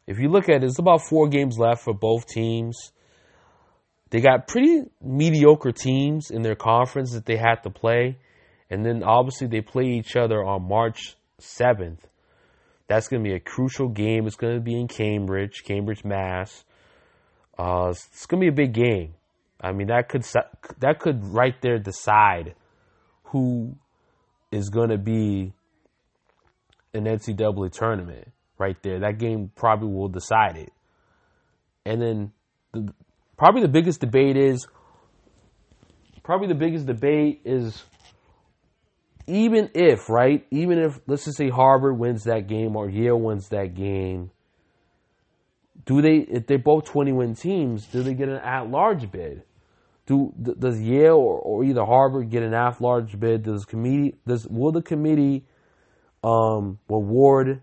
if 0.07 0.19
you 0.19 0.29
look 0.29 0.49
at 0.49 0.63
it, 0.63 0.65
it's 0.65 0.79
about 0.79 1.03
four 1.03 1.29
games 1.29 1.57
left 1.59 1.83
for 1.83 1.95
both 1.95 2.27
teams. 2.27 2.93
They 4.11 4.21
got 4.21 4.47
pretty 4.47 4.83
mediocre 5.03 5.73
teams 5.73 6.31
in 6.31 6.43
their 6.43 6.55
conference 6.55 7.13
that 7.13 7.27
they 7.27 7.37
had 7.37 7.63
to 7.65 7.71
play. 7.71 8.19
And 8.71 8.85
then 8.85 9.03
obviously 9.03 9.47
they 9.47 9.61
play 9.61 9.85
each 9.85 10.17
other 10.17 10.45
on 10.45 10.69
March 10.69 11.17
7th. 11.41 11.99
That's 12.87 13.09
going 13.09 13.23
to 13.25 13.29
be 13.29 13.35
a 13.35 13.41
crucial 13.41 13.89
game. 13.89 14.27
It's 14.27 14.37
going 14.37 14.55
to 14.55 14.61
be 14.61 14.79
in 14.79 14.89
Cambridge, 14.89 15.63
Cambridge, 15.65 16.05
Mass. 16.05 16.65
Uh, 17.59 17.89
it's 17.91 18.27
going 18.27 18.41
to 18.41 18.45
be 18.45 18.49
a 18.49 18.67
big 18.67 18.75
game. 18.75 19.15
I 19.61 19.73
mean, 19.73 19.89
that 19.89 20.09
could 20.09 20.25
that 20.81 20.99
could 21.01 21.25
right 21.25 21.55
there 21.63 21.79
decide 21.79 22.55
who 23.25 23.77
is 24.51 24.69
going 24.69 24.91
to 24.91 24.99
be 24.99 25.53
an 26.93 27.05
NCAA 27.05 27.73
tournament 27.73 28.33
right 28.59 28.77
there. 28.83 29.01
That 29.01 29.19
game 29.19 29.51
probably 29.57 29.89
will 29.89 30.09
decide 30.09 30.57
it. 30.57 30.73
And 31.85 32.01
then 32.01 32.33
the, 32.73 32.93
probably 33.37 33.63
the 33.63 33.69
biggest 33.69 34.01
debate 34.01 34.37
is 34.37 34.67
probably 36.23 36.49
the 36.49 36.55
biggest 36.55 36.87
debate 36.87 37.43
is 37.45 37.85
even 39.27 39.71
if, 39.75 40.09
right? 40.09 40.47
Even 40.51 40.79
if 40.79 41.01
let's 41.07 41.25
just 41.25 41.37
say 41.37 41.51
Harvard 41.51 41.99
wins 41.99 42.25
that 42.25 42.47
game 42.47 42.77
or 42.77 42.89
Yale 42.89 43.21
wins 43.21 43.49
that 43.49 43.75
game, 43.75 44.31
do 45.87 46.01
they 46.01 46.19
if 46.19 46.47
they're 46.47 46.59
both 46.59 46.85
20 46.87 47.13
win 47.13 47.35
teams, 47.35 47.87
do 47.87 48.03
they 48.03 48.15
get 48.15 48.29
an 48.29 48.37
at 48.37 48.71
large 48.71 49.11
bid? 49.11 49.43
Do 50.07 50.33
does 50.59 50.81
Yale 50.81 51.17
or, 51.17 51.39
or 51.39 51.65
either 51.65 51.85
Harvard 51.85 52.31
get 52.31 52.43
an 52.43 52.55
at 52.55 52.81
large 52.81 53.19
bid? 53.19 53.43
Does 53.43 53.65
committee 53.65 54.17
does 54.27 54.47
will 54.47 54.73
the 54.73 54.83
committee 54.83 55.45
um, 56.23 56.79
reward 56.89 57.63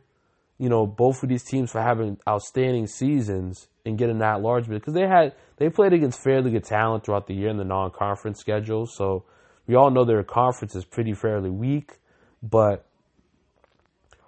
you 0.57 0.69
know 0.69 0.85
both 0.85 1.23
of 1.23 1.29
these 1.29 1.43
teams 1.43 1.71
for 1.71 1.81
having 1.81 2.17
outstanding 2.27 2.85
seasons 2.87 3.67
and 3.85 3.97
getting 3.97 4.19
that 4.19 4.41
large 4.41 4.67
bid 4.67 4.79
because 4.79 4.93
they 4.93 5.07
had 5.07 5.33
they 5.57 5.69
played 5.69 5.93
against 5.93 6.23
fairly 6.23 6.51
good 6.51 6.63
talent 6.63 7.03
throughout 7.03 7.27
the 7.27 7.33
year 7.33 7.49
in 7.49 7.57
the 7.57 7.63
non-conference 7.63 8.39
schedule. 8.39 8.87
So 8.87 9.25
we 9.67 9.75
all 9.75 9.91
know 9.91 10.05
their 10.05 10.23
conference 10.23 10.75
is 10.75 10.85
pretty 10.85 11.13
fairly 11.13 11.49
weak, 11.49 11.99
but 12.41 12.85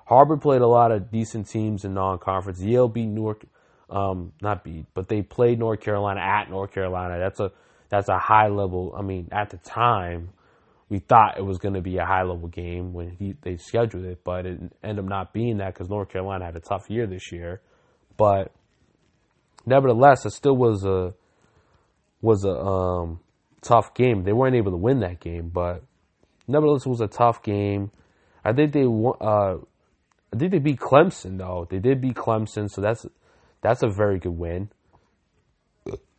Harvard 0.05 0.41
played 0.41 0.61
a 0.61 0.67
lot 0.67 0.91
of 0.91 1.11
decent 1.11 1.49
teams 1.49 1.85
in 1.85 1.93
non-conference. 1.93 2.61
Yale 2.61 2.87
beat 2.87 3.07
Newark, 3.07 3.45
um, 3.89 4.33
not 4.41 4.63
beat, 4.63 4.85
but 4.93 5.07
they 5.07 5.21
played 5.21 5.59
North 5.59 5.81
Carolina 5.81 6.21
at 6.21 6.49
North 6.49 6.71
Carolina. 6.71 7.19
That's 7.19 7.39
a 7.39 7.51
that's 7.89 8.09
a 8.09 8.17
high 8.17 8.47
level. 8.47 8.95
I 8.97 9.03
mean, 9.03 9.29
at 9.31 9.51
the 9.51 9.57
time, 9.57 10.29
we 10.89 10.99
thought 10.99 11.37
it 11.37 11.45
was 11.45 11.57
going 11.57 11.75
to 11.75 11.81
be 11.81 11.97
a 11.97 12.05
high 12.05 12.23
level 12.23 12.47
game 12.47 12.93
when 12.93 13.11
he, 13.11 13.35
they 13.41 13.57
scheduled 13.57 14.05
it, 14.05 14.23
but 14.23 14.45
it 14.45 14.59
ended 14.83 14.99
up 14.99 15.09
not 15.09 15.33
being 15.33 15.57
that 15.57 15.73
because 15.73 15.89
North 15.89 16.09
Carolina 16.09 16.45
had 16.45 16.55
a 16.55 16.59
tough 16.59 16.89
year 16.89 17.07
this 17.07 17.31
year. 17.31 17.61
But 18.17 18.51
nevertheless, 19.65 20.25
it 20.25 20.31
still 20.31 20.55
was 20.55 20.85
a 20.85 21.13
was 22.21 22.45
a 22.45 22.51
um, 22.51 23.19
tough 23.61 23.93
game. 23.93 24.23
They 24.23 24.33
weren't 24.33 24.55
able 24.55 24.71
to 24.71 24.77
win 24.77 25.01
that 25.01 25.19
game, 25.19 25.49
but 25.53 25.83
nevertheless, 26.47 26.85
it 26.85 26.89
was 26.89 27.01
a 27.01 27.07
tough 27.07 27.43
game. 27.43 27.91
I 28.45 28.53
think 28.53 28.73
they 28.73 28.85
uh, 28.85 29.55
I 30.33 30.37
think 30.37 30.51
they 30.51 30.59
beat 30.59 30.79
Clemson 30.79 31.37
though. 31.37 31.67
They 31.69 31.79
did 31.79 32.01
beat 32.01 32.15
Clemson, 32.15 32.69
so 32.69 32.81
that's 32.81 33.05
that's 33.63 33.81
a 33.83 33.89
very 33.89 34.19
good 34.19 34.37
win. 34.37 34.69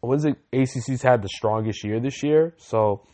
Was 0.02 0.24
it 0.24 0.36
ACC's 0.52 1.02
had 1.02 1.22
the 1.22 1.28
strongest 1.28 1.84
year 1.84 2.00
this 2.00 2.22
year? 2.22 2.54
So, 2.58 3.06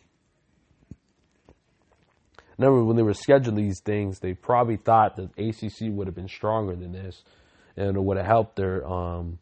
remember 2.58 2.84
when 2.84 2.96
they 2.96 3.02
were 3.02 3.12
scheduling 3.12 3.56
these 3.56 3.80
things, 3.84 4.20
they 4.20 4.34
probably 4.34 4.76
thought 4.76 5.16
that 5.16 5.30
ACC 5.38 5.92
would 5.94 6.06
have 6.06 6.16
been 6.16 6.28
stronger 6.28 6.74
than 6.74 6.92
this, 6.92 7.22
and 7.76 7.96
it 7.96 8.02
would 8.02 8.16
have 8.16 8.26
helped 8.26 8.56
their 8.56 8.84
um, 8.86 9.38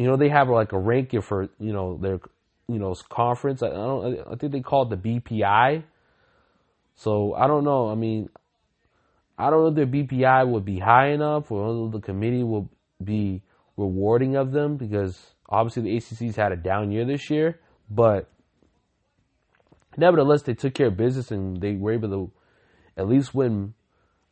you 0.00 0.06
know, 0.06 0.16
they 0.16 0.30
have 0.30 0.48
like 0.48 0.72
a 0.72 0.78
ranking 0.78 1.20
for 1.20 1.50
you 1.58 1.74
know 1.74 1.98
their 1.98 2.20
you 2.68 2.78
know 2.78 2.94
conference. 3.10 3.62
I, 3.62 3.66
I 3.66 3.70
don't. 3.70 4.18
I 4.32 4.34
think 4.36 4.52
they 4.52 4.60
call 4.60 4.90
it 4.90 5.02
the 5.02 5.20
BPI. 5.20 5.84
So 6.94 7.34
I 7.34 7.46
don't 7.46 7.64
know. 7.64 7.90
I 7.90 7.96
mean, 7.96 8.30
I 9.36 9.50
don't 9.50 9.60
know 9.60 9.68
if 9.68 9.74
their 9.74 9.86
BPI 9.86 10.48
would 10.48 10.64
be 10.64 10.78
high 10.78 11.08
enough, 11.08 11.50
or 11.50 11.90
the 11.90 12.00
committee 12.00 12.42
will 12.42 12.70
be 13.02 13.42
rewarding 13.76 14.36
of 14.36 14.52
them 14.52 14.76
because 14.76 15.18
obviously 15.48 15.82
the 15.82 15.96
ACC's 15.96 16.36
had 16.36 16.52
a 16.52 16.56
down 16.56 16.90
year 16.90 17.04
this 17.04 17.30
year, 17.30 17.60
but 17.90 18.30
nevertheless 19.96 20.42
they 20.42 20.54
took 20.54 20.74
care 20.74 20.88
of 20.88 20.96
business 20.96 21.30
and 21.30 21.60
they 21.60 21.74
were 21.74 21.92
able 21.92 22.08
to 22.08 22.32
at 22.96 23.08
least 23.08 23.34
win. 23.34 23.74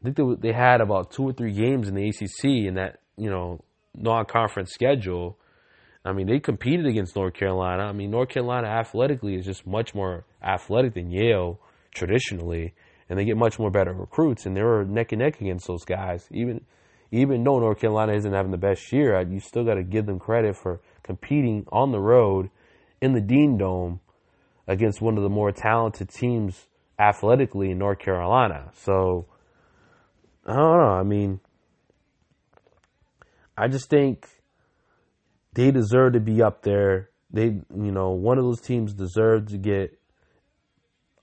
I 0.01 0.05
think 0.05 0.17
they, 0.17 0.51
they 0.51 0.53
had 0.53 0.81
about 0.81 1.11
two 1.11 1.25
or 1.25 1.33
three 1.33 1.53
games 1.53 1.89
in 1.89 1.95
the 1.95 2.09
ACC 2.09 2.67
in 2.67 2.75
that 2.75 3.01
you 3.17 3.31
know 3.31 3.65
non-conference 3.95 4.73
schedule 4.73 5.39
I 6.09 6.13
mean, 6.13 6.27
they 6.27 6.41
competed 6.41 6.87
against 6.87 7.15
North 7.17 7.35
Carolina. 7.35 7.83
I 7.85 7.93
mean, 7.93 8.11
North 8.11 8.31
Carolina 8.31 8.67
athletically 8.69 9.35
is 9.35 9.45
just 9.45 9.67
much 9.67 9.95
more 9.95 10.25
athletic 10.43 10.95
than 10.95 11.11
Yale 11.11 11.61
traditionally, 11.95 12.75
and 13.09 13.19
they 13.19 13.27
get 13.27 13.37
much 13.37 13.59
more 13.59 13.71
better 13.71 13.93
recruits, 13.93 14.47
and 14.47 14.57
they 14.57 14.63
were 14.63 14.85
neck 14.85 15.13
and 15.13 15.21
neck 15.21 15.41
against 15.41 15.67
those 15.67 15.85
guys. 15.85 16.27
Even 16.31 16.65
even 17.11 17.43
though 17.43 17.59
North 17.59 17.81
Carolina 17.81 18.13
isn't 18.15 18.33
having 18.33 18.51
the 18.51 18.59
best 18.59 18.93
year, 18.93 19.21
you 19.23 19.41
still 19.41 19.65
got 19.65 19.75
to 19.75 19.83
give 19.83 20.07
them 20.07 20.19
credit 20.19 20.57
for 20.57 20.81
competing 21.03 21.67
on 21.73 21.93
the 21.93 22.01
road 22.01 22.51
in 23.01 23.13
the 23.15 23.21
Dean 23.21 23.57
Dome 23.57 24.01
against 24.67 25.01
one 25.01 25.17
of 25.17 25.23
the 25.23 25.29
more 25.31 25.51
talented 25.51 26.11
teams 26.11 26.67
athletically 26.99 27.71
in 27.71 27.79
North 27.79 27.99
Carolina. 27.99 28.71
So 28.75 29.27
I 30.47 30.55
don't 30.55 30.79
know. 30.79 30.95
I 30.95 31.03
mean, 31.03 31.41
I 33.57 33.69
just 33.69 33.89
think 33.89 34.29
they 35.55 35.71
deserve 35.71 36.13
to 36.13 36.21
be 36.21 36.43
up 36.43 36.63
there. 36.63 37.11
They, 37.31 37.45
you 37.45 37.93
know, 37.93 38.11
one 38.11 38.39
of 38.39 38.45
those 38.45 38.61
teams 38.61 38.95
deserves 38.95 39.53
to 39.53 39.59
get, 39.59 39.99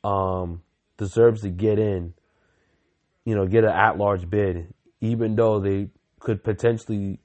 um, 0.03 0.61
deserves 0.97 1.41
to 1.41 1.49
get 1.49 1.79
in. 1.79 2.13
You 3.23 3.33
know, 3.33 3.47
get 3.47 3.63
an 3.63 3.71
at-large 3.71 4.29
bid, 4.29 4.74
even 5.05 5.35
though 5.35 5.59
they 5.59 5.89
could 6.19 6.43
potentially 6.43 7.19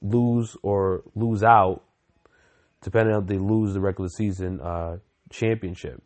lose 0.00 0.56
or 0.62 1.02
lose 1.14 1.42
out, 1.42 1.82
depending 2.82 3.14
on 3.14 3.22
if 3.22 3.28
they 3.28 3.38
lose 3.38 3.74
the 3.74 3.80
regular 3.80 4.08
season 4.08 4.60
uh, 4.60 4.98
championship. 5.30 6.02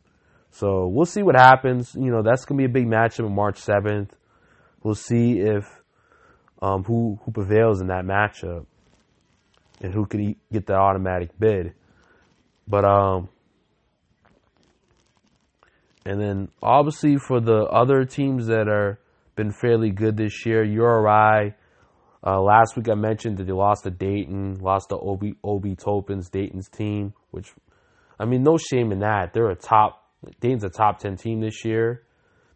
So 0.51 0.87
we'll 0.89 1.07
see 1.07 1.23
what 1.23 1.35
happens. 1.35 1.95
You 1.95 2.11
know, 2.11 2.23
that's 2.23 2.45
gonna 2.45 2.59
be 2.59 2.65
a 2.65 2.69
big 2.69 2.87
matchup 2.87 3.27
on 3.27 3.35
March 3.35 3.59
seventh. 3.59 4.15
We'll 4.83 4.95
see 4.95 5.41
if 5.41 5.65
um, 6.63 6.85
who 6.85 7.19
who 7.25 7.33
prevails 7.33 7.81
in 7.81 7.89
that 7.89 8.05
matchup 8.05 8.67
and 9.81 9.93
who 9.93 10.07
can 10.07 10.37
get 10.53 10.67
the 10.67 10.75
automatic 10.75 11.31
bid. 11.39 11.75
But 12.67 12.85
um, 12.85 13.29
and 16.05 16.21
then 16.21 16.49
obviously 16.63 17.17
for 17.19 17.41
the 17.41 17.65
other 17.65 18.05
teams 18.05 18.47
that 18.47 18.69
are 18.69 18.99
been 19.39 19.53
fairly 19.53 19.91
good 19.91 20.19
this 20.19 20.45
year, 20.45 20.63
URI. 20.63 21.55
Uh, 22.27 22.41
last 22.43 22.77
week 22.77 22.91
I 22.91 22.95
mentioned 22.95 23.39
that 23.39 23.45
they 23.45 23.53
lost 23.53 23.85
to 23.85 23.91
Dayton, 23.91 24.59
lost 24.61 24.91
to 24.91 24.99
Obi 24.99 25.37
Obi 25.43 25.75
Toppin's 25.75 26.29
Dayton's 26.29 26.69
team, 26.69 27.15
which 27.31 27.55
I 28.21 28.27
mean 28.27 28.43
no 28.43 28.59
shame 28.59 28.93
in 28.93 28.99
that. 28.99 29.33
They're 29.33 29.49
a 29.49 29.57
top 29.57 30.05
Dayton's 30.41 30.65
a 30.65 30.69
top 30.69 30.99
ten 30.99 31.17
team 31.17 31.41
this 31.41 31.65
year. 31.65 32.03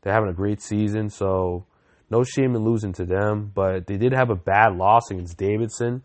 They're 0.02 0.12
having 0.12 0.28
a 0.28 0.34
great 0.34 0.60
season, 0.60 1.08
so 1.08 1.64
no 2.10 2.24
shame 2.24 2.54
in 2.54 2.64
losing 2.64 2.92
to 2.94 3.06
them. 3.06 3.50
But 3.54 3.86
they 3.86 3.96
did 3.96 4.12
have 4.12 4.28
a 4.28 4.36
bad 4.36 4.76
loss 4.76 5.10
against 5.10 5.38
Davidson 5.38 6.04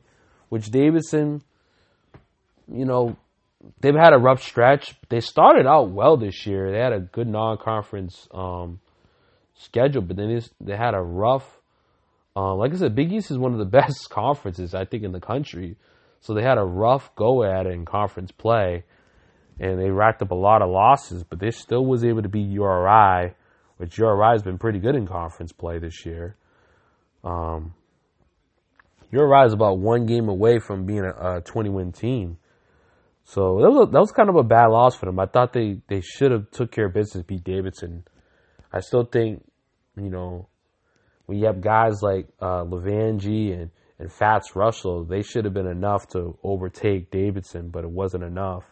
which 0.49 0.67
Davidson, 0.67 1.41
you 2.71 2.85
know, 2.85 3.17
they've 3.81 3.95
had 3.95 4.13
a 4.13 4.17
rough 4.17 4.41
stretch. 4.41 4.95
They 5.09 5.19
started 5.19 5.67
out 5.67 5.91
well 5.91 6.17
this 6.17 6.45
year. 6.45 6.71
They 6.71 6.79
had 6.79 6.93
a 6.93 6.99
good 6.99 7.27
non-conference 7.27 8.27
um, 8.33 8.79
schedule, 9.57 10.01
but 10.01 10.17
then 10.17 10.41
they 10.61 10.75
had 10.75 10.93
a 10.93 11.01
rough. 11.01 11.59
Um, 12.35 12.57
like 12.57 12.73
I 12.73 12.77
said, 12.77 12.95
Big 12.95 13.11
East 13.11 13.31
is 13.31 13.37
one 13.37 13.53
of 13.53 13.59
the 13.59 13.65
best 13.79 14.09
conferences 14.09 14.73
I 14.73 14.85
think 14.85 15.03
in 15.03 15.11
the 15.11 15.19
country. 15.19 15.75
So 16.19 16.33
they 16.33 16.43
had 16.43 16.57
a 16.57 16.63
rough 16.63 17.13
go 17.15 17.43
at 17.43 17.65
it 17.65 17.73
in 17.73 17.85
conference 17.85 18.31
play, 18.31 18.83
and 19.59 19.79
they 19.79 19.89
racked 19.89 20.21
up 20.21 20.31
a 20.31 20.35
lot 20.35 20.61
of 20.61 20.69
losses. 20.69 21.23
But 21.23 21.39
they 21.39 21.51
still 21.51 21.85
was 21.85 22.03
able 22.03 22.23
to 22.23 22.29
beat 22.29 22.49
URI, 22.49 23.33
which 23.77 23.97
URI 23.97 24.33
has 24.33 24.43
been 24.43 24.57
pretty 24.57 24.79
good 24.79 24.95
in 24.95 25.07
conference 25.07 25.51
play 25.51 25.79
this 25.79 26.05
year. 26.05 26.35
Um, 27.23 27.73
URI 29.11 29.45
is 29.45 29.53
about 29.53 29.79
one 29.79 30.05
game 30.05 30.27
away 30.27 30.59
from 30.59 30.85
being 30.85 31.03
a, 31.05 31.37
a 31.37 31.41
20 31.41 31.69
win 31.69 31.91
team. 31.91 32.37
So 33.23 33.59
that 33.61 33.69
was, 33.69 33.87
a, 33.87 33.91
that 33.91 33.99
was 33.99 34.11
kind 34.11 34.29
of 34.29 34.35
a 34.35 34.43
bad 34.43 34.67
loss 34.67 34.95
for 34.95 35.05
them. 35.05 35.19
I 35.19 35.25
thought 35.25 35.53
they, 35.53 35.81
they 35.89 36.01
should 36.01 36.31
have 36.31 36.49
took 36.51 36.71
care 36.71 36.85
of 36.85 36.93
business, 36.93 37.25
beat 37.25 37.43
Davidson. 37.43 38.05
I 38.71 38.79
still 38.79 39.03
think, 39.03 39.43
you 39.97 40.09
know, 40.09 40.47
when 41.25 41.37
you 41.37 41.45
have 41.45 41.61
guys 41.61 42.01
like 42.01 42.27
uh, 42.41 42.63
and, 42.63 43.69
and 43.99 44.11
Fats 44.11 44.55
Russell, 44.55 45.03
they 45.03 45.21
should 45.21 45.45
have 45.45 45.53
been 45.53 45.67
enough 45.67 46.07
to 46.09 46.37
overtake 46.43 47.11
Davidson, 47.11 47.69
but 47.69 47.83
it 47.83 47.89
wasn't 47.89 48.23
enough. 48.23 48.63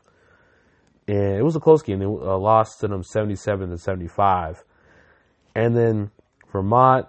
And 1.08 1.38
it 1.38 1.44
was 1.44 1.56
a 1.56 1.60
close 1.60 1.84
game. 1.84 2.00
They 2.00 2.06
uh, 2.06 2.38
lost 2.38 2.80
to 2.80 2.88
them 2.88 3.04
77 3.04 3.70
to 3.70 3.78
75. 3.78 4.64
And 5.56 5.76
then 5.76 6.12
Vermont, 6.52 7.08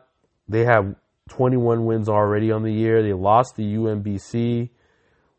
they 0.48 0.64
have 0.64 0.94
21 1.30 1.84
wins 1.84 2.08
already 2.08 2.52
on 2.52 2.62
the 2.62 2.72
year. 2.72 3.02
They 3.02 3.12
lost 3.12 3.56
to 3.56 3.62
UMBC, 3.62 4.70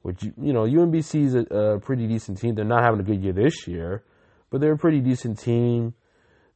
which, 0.02 0.24
you 0.24 0.54
know, 0.54 0.64
UMBC 0.64 1.26
is 1.26 1.36
a, 1.36 1.40
a, 1.42 1.80
pretty 1.80 2.08
decent 2.08 2.40
team. 2.40 2.56
They're 2.56 2.66
not 2.66 2.84
having 2.84 3.00
a 3.00 3.04
good 3.04 3.24
year 3.24 3.34
this 3.34 3.68
year, 3.68 4.04
but 4.50 4.60
they're 4.60 4.74
a 4.74 4.78
pretty 4.78 5.02
decent 5.02 5.40
team. 5.40 5.94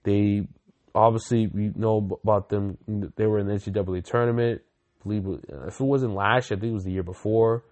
They 0.04 0.48
obviously, 0.96 1.48
we 1.48 1.72
know 1.76 2.20
about 2.24 2.50
them. 2.50 2.78
They 3.16 3.26
were 3.26 3.40
in 3.40 3.48
the 3.48 3.54
NCAA 3.54 4.04
tournament. 4.04 4.62
I 5.00 5.04
believe 5.04 5.40
if 5.68 5.80
it 5.80 5.84
wasn't 5.84 6.14
last 6.14 6.50
year, 6.50 6.58
I 6.58 6.62
think 6.62 6.72
it 6.72 6.74
was 6.74 6.84
the 6.84 6.92
year 6.92 7.04
before. 7.04 7.64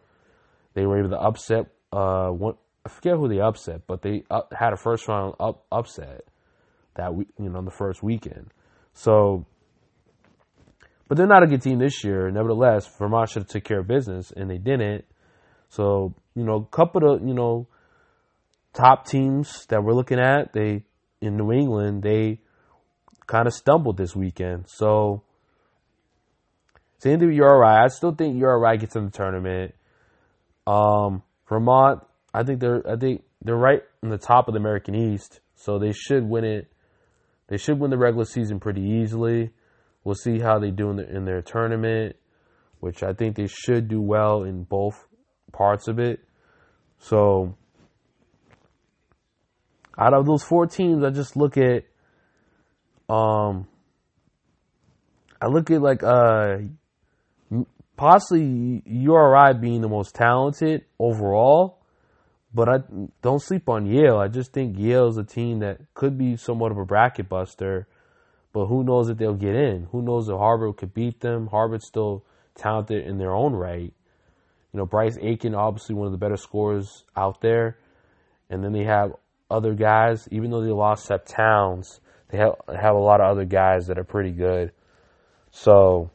They 0.73 0.86
were 0.86 0.99
able 0.99 1.10
to 1.10 1.19
upset, 1.19 1.67
uh, 1.91 2.29
one, 2.29 2.55
I 2.86 2.89
forget 2.89 3.15
who 3.15 3.27
they 3.27 3.39
upset, 3.39 3.82
but 3.88 4.01
they 4.01 4.23
up, 4.29 4.53
had 4.58 4.73
a 4.73 4.77
first 4.77 5.08
round 5.08 5.36
up, 5.39 5.65
upset 5.71 6.25
that 6.95 7.13
week, 7.13 7.27
you 7.39 7.49
know, 7.49 7.58
on 7.58 7.65
the 7.65 7.71
first 7.71 8.01
weekend. 8.01 8.51
So, 8.93 9.45
but 11.08 11.17
they're 11.17 11.27
not 11.27 11.43
a 11.43 11.47
good 11.47 11.62
team 11.62 11.79
this 11.79 12.03
year. 12.03 12.29
Nevertheless, 12.32 12.88
Vermont 12.97 13.29
should 13.29 13.43
have 13.43 13.49
took 13.49 13.63
care 13.63 13.79
of 13.79 13.88
business, 13.88 14.32
and 14.36 14.49
they 14.49 14.58
didn't. 14.58 15.05
So 15.69 16.15
you 16.36 16.43
know, 16.43 16.55
a 16.71 16.75
couple 16.75 17.13
of 17.13 17.27
you 17.27 17.34
know 17.34 17.67
top 18.73 19.05
teams 19.05 19.65
that 19.67 19.84
we're 19.84 19.93
looking 19.93 20.19
at, 20.19 20.53
they 20.53 20.84
in 21.21 21.38
New 21.38 21.51
England, 21.51 22.03
they 22.03 22.39
kind 23.30 23.48
of 23.48 23.54
stumbled 23.54 23.96
this 23.96 24.15
weekend. 24.15 24.65
So 24.68 25.24
same 26.98 27.20
thing 27.20 27.30
with 27.30 27.38
URI. 27.38 27.84
I 27.84 27.88
still 27.88 28.13
think 28.13 28.38
URI 28.38 28.78
gets 28.78 28.96
in 28.96 29.06
the 29.06 29.12
tournament. 29.12 29.76
Um, 30.65 31.24
Vermont, 31.48 32.02
I 32.34 32.44
think 32.44 32.60
they're 32.60 32.82
I 32.89 32.98
think 32.98 33.24
they're 33.42 33.56
right 33.56 33.82
in 34.04 34.10
the 34.10 34.18
top 34.18 34.48
of 34.48 34.54
the 34.54 34.60
American 34.60 34.96
East, 34.96 35.39
so 35.56 35.80
they 35.80 35.94
should 35.94 36.24
win 36.28 36.44
it. 36.44 36.72
They 37.48 37.58
should 37.58 37.80
win 37.80 37.92
the 37.92 37.98
regular 37.98 38.26
season 38.26 38.60
pretty 38.60 38.82
easily. 38.82 39.52
We'll 40.04 40.15
see 40.15 40.39
how 40.39 40.60
they 40.60 40.72
do 40.72 40.89
in, 40.92 40.98
the, 40.98 41.10
in 41.10 41.26
their 41.26 41.42
tournament, 41.42 42.15
which 42.80 43.04
I 43.04 43.13
think 43.13 43.36
they 43.36 43.48
should 43.48 43.88
do 43.88 44.02
well 44.02 44.44
in 44.44 44.63
both 44.63 45.08
parts 45.52 45.88
of 45.88 46.00
it. 46.00 46.20
So, 47.00 47.56
out 49.98 50.13
of 50.13 50.26
those 50.26 50.44
four 50.44 50.68
teams, 50.68 51.04
I 51.04 51.10
just 51.10 51.36
look 51.36 51.58
at, 51.58 51.84
um, 53.10 53.67
I 55.41 55.48
look 55.48 55.72
at 55.72 55.82
like 55.82 56.04
uh, 56.04 56.58
possibly 57.98 58.84
URI 58.86 59.54
being 59.60 59.82
the 59.82 59.89
most 59.89 60.15
talented 60.15 60.86
overall 61.00 61.80
but 62.54 62.67
I 62.67 62.78
don't 63.22 63.41
sleep 63.41 63.69
on 63.69 63.86
Yale. 63.86 64.17
I 64.17 64.28
just 64.28 64.52
think 64.52 64.78
Yale 64.78 65.08
is 65.08 65.17
a 65.17 65.24
team 65.24 65.60
that 65.60 65.82
could 65.93 66.17
be 66.17 66.36
somewhat 66.36 66.72
of 66.72 66.78
a 66.78 66.86
bracket 66.86 67.30
buster. 67.30 67.88
But 68.52 68.65
who 68.65 68.84
knows 68.84 69.10
if 69.10 69.17
they'll 69.17 69.36
get 69.36 69.54
in? 69.54 69.88
Who 69.91 70.02
knows 70.02 70.28
if 70.28 70.36
Harvard 70.36 70.78
could 70.78 70.93
beat 70.93 71.19
them? 71.19 71.48
Harvard's 71.48 71.86
still 71.86 72.26
talented 72.56 73.06
in 73.06 73.19
their 73.19 73.36
own 73.36 73.54
right. 73.54 73.93
You 74.74 74.78
know, 74.78 74.86
Bryce 74.86 75.17
Aiken, 75.22 75.54
obviously 75.54 75.93
one 75.93 76.08
of 76.08 76.12
the 76.12 76.17
better 76.17 76.38
scorers 76.38 77.04
out 77.15 77.41
there. 77.41 77.78
And 78.50 78.63
then 78.63 78.74
they 78.74 78.84
have 78.84 79.13
other 79.52 79.76
guys, 79.76 80.28
even 80.32 80.50
though 80.50 80.62
they 80.62 80.72
lost 80.72 81.06
Seth 81.06 81.26
Towns, 81.26 82.02
they 82.30 82.38
have, 82.38 82.56
have 82.68 82.96
a 82.96 83.00
lot 83.00 83.22
of 83.22 83.32
other 83.32 83.46
guys 83.46 83.88
that 83.88 83.98
are 83.98 84.04
pretty 84.04 84.32
good. 84.32 84.72
So, 85.52 86.12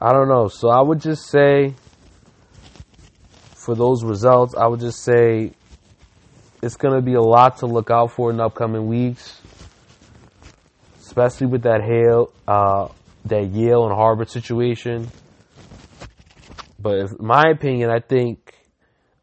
I 0.00 0.12
don't 0.12 0.28
know. 0.28 0.48
So 0.48 0.68
I 0.68 0.80
would 0.80 1.00
just 1.00 1.26
say 1.26 1.74
for 3.54 3.74
those 3.74 4.04
results, 4.04 4.54
I 4.54 4.66
would 4.66 4.80
just 4.80 5.02
say 5.02 5.52
it's 6.62 6.76
going 6.76 6.94
to 6.94 7.02
be 7.02 7.14
a 7.14 7.22
lot 7.22 7.58
to 7.58 7.66
look 7.66 7.90
out 7.90 8.12
for 8.12 8.30
in 8.30 8.40
upcoming 8.40 8.86
weeks, 8.86 9.40
especially 11.00 11.46
with 11.48 11.62
that 11.62 11.82
Hale, 11.82 12.32
uh, 12.46 12.88
that 13.24 13.48
Yale 13.48 13.84
and 13.86 13.94
Harvard 13.94 14.30
situation. 14.30 15.08
But 16.78 17.20
my 17.20 17.44
opinion, 17.50 17.90
I 17.90 18.00
think, 18.00 18.54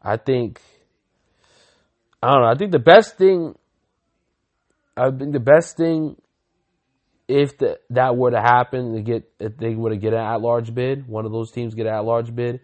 I 0.02 0.16
think, 0.16 0.60
I 2.22 2.32
don't 2.32 2.42
know. 2.42 2.48
I 2.48 2.56
think 2.56 2.72
the 2.72 2.78
best 2.78 3.16
thing, 3.16 3.54
I 4.96 5.10
think 5.10 5.32
the 5.32 5.40
best 5.40 5.76
thing, 5.76 6.16
if 7.26 7.58
the, 7.58 7.78
that 7.90 8.16
were 8.16 8.30
to 8.30 8.40
happen, 8.40 8.94
to 8.94 9.02
get 9.02 9.30
if 9.38 9.56
they 9.56 9.74
were 9.74 9.90
to 9.90 9.96
get 9.96 10.12
an 10.12 10.20
at-large 10.20 10.74
bid, 10.74 11.08
one 11.08 11.26
of 11.26 11.32
those 11.32 11.50
teams 11.50 11.74
get 11.74 11.86
an 11.86 11.94
at-large 11.94 12.34
bid 12.34 12.60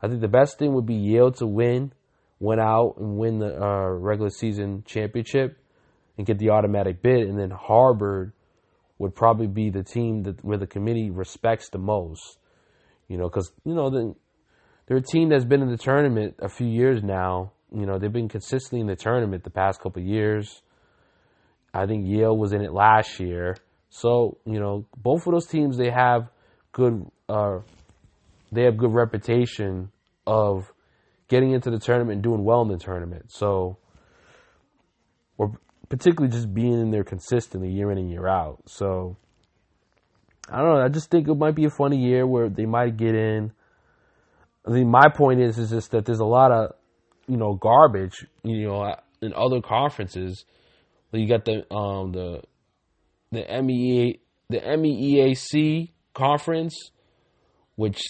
I 0.00 0.08
think 0.08 0.20
the 0.20 0.28
best 0.28 0.58
thing 0.58 0.74
would 0.74 0.86
be 0.86 0.94
Yale 0.94 1.32
to 1.32 1.46
win, 1.46 1.92
win 2.38 2.60
out 2.60 2.94
and 2.98 3.18
win 3.18 3.38
the 3.38 3.60
uh, 3.60 3.90
regular 3.90 4.30
season 4.30 4.84
championship 4.86 5.58
and 6.16 6.26
get 6.26 6.38
the 6.38 6.50
automatic 6.50 7.02
bid, 7.02 7.28
and 7.28 7.38
then 7.38 7.50
Harvard 7.50 8.32
would 8.98 9.14
probably 9.14 9.46
be 9.46 9.70
the 9.70 9.82
team 9.82 10.24
that 10.24 10.44
where 10.44 10.58
the 10.58 10.66
committee 10.66 11.10
respects 11.10 11.68
the 11.70 11.78
most. 11.78 12.38
You 13.08 13.16
know, 13.16 13.28
because 13.28 13.52
you 13.64 13.74
know 13.74 13.90
the, 13.90 14.14
they're 14.86 14.98
a 14.98 15.02
team 15.02 15.30
that's 15.30 15.44
been 15.44 15.62
in 15.62 15.70
the 15.70 15.76
tournament 15.76 16.36
a 16.38 16.48
few 16.48 16.66
years 16.66 17.02
now. 17.02 17.52
You 17.72 17.86
know, 17.86 17.98
they've 17.98 18.12
been 18.12 18.28
consistently 18.28 18.80
in 18.80 18.86
the 18.86 18.96
tournament 18.96 19.44
the 19.44 19.50
past 19.50 19.80
couple 19.80 20.02
years. 20.02 20.62
I 21.72 21.86
think 21.86 22.06
Yale 22.06 22.36
was 22.36 22.52
in 22.52 22.62
it 22.62 22.72
last 22.72 23.20
year. 23.20 23.56
So, 23.90 24.38
you 24.44 24.60
know, 24.60 24.86
both 24.96 25.26
of 25.26 25.32
those 25.32 25.46
teams 25.46 25.76
they 25.76 25.90
have 25.90 26.28
good 26.72 27.06
uh, 27.28 27.60
they 28.52 28.64
have 28.64 28.76
good 28.76 28.92
reputation 28.92 29.90
of 30.26 30.70
getting 31.28 31.52
into 31.52 31.70
the 31.70 31.78
tournament 31.78 32.14
and 32.14 32.22
doing 32.22 32.44
well 32.44 32.62
in 32.62 32.68
the 32.68 32.78
tournament. 32.78 33.30
So, 33.30 33.76
or 35.36 35.52
particularly 35.88 36.32
just 36.32 36.52
being 36.52 36.74
in 36.74 36.90
there 36.90 37.04
consistently 37.04 37.70
year 37.70 37.90
in 37.90 37.98
and 37.98 38.10
year 38.10 38.26
out. 38.26 38.62
So, 38.66 39.16
I 40.50 40.58
don't 40.58 40.74
know. 40.74 40.84
I 40.84 40.88
just 40.88 41.10
think 41.10 41.28
it 41.28 41.34
might 41.34 41.54
be 41.54 41.66
a 41.66 41.70
funny 41.70 41.98
year 41.98 42.26
where 42.26 42.48
they 42.48 42.66
might 42.66 42.96
get 42.96 43.14
in. 43.14 43.52
I 44.66 44.70
mean, 44.70 44.90
my 44.90 45.08
point 45.14 45.40
is, 45.40 45.58
is 45.58 45.70
just 45.70 45.90
that 45.92 46.04
there's 46.04 46.20
a 46.20 46.24
lot 46.24 46.52
of, 46.52 46.74
you 47.26 47.36
know, 47.36 47.54
garbage, 47.54 48.26
you 48.42 48.66
know, 48.66 48.94
in 49.20 49.32
other 49.34 49.60
conferences. 49.60 50.44
You 51.12 51.26
got 51.26 51.44
the 51.44 51.72
um 51.74 52.12
the 52.12 52.42
the 53.32 53.62
MEA 53.62 54.20
the 54.50 54.60
MEAC 54.60 55.90
conference, 56.14 56.90
which 57.76 58.00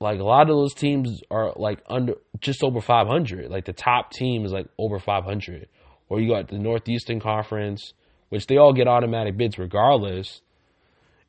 like 0.00 0.20
a 0.20 0.24
lot 0.24 0.42
of 0.42 0.56
those 0.56 0.74
teams 0.74 1.20
are 1.30 1.52
like 1.56 1.80
under 1.88 2.14
just 2.40 2.62
over 2.62 2.80
500. 2.80 3.50
Like 3.50 3.64
the 3.64 3.72
top 3.72 4.12
team 4.12 4.44
is 4.44 4.52
like 4.52 4.66
over 4.78 4.98
500. 4.98 5.68
Or 6.08 6.20
you 6.20 6.30
got 6.30 6.48
the 6.48 6.58
Northeastern 6.58 7.20
Conference, 7.20 7.94
which 8.28 8.46
they 8.46 8.58
all 8.58 8.72
get 8.72 8.86
automatic 8.86 9.36
bids 9.36 9.58
regardless. 9.58 10.42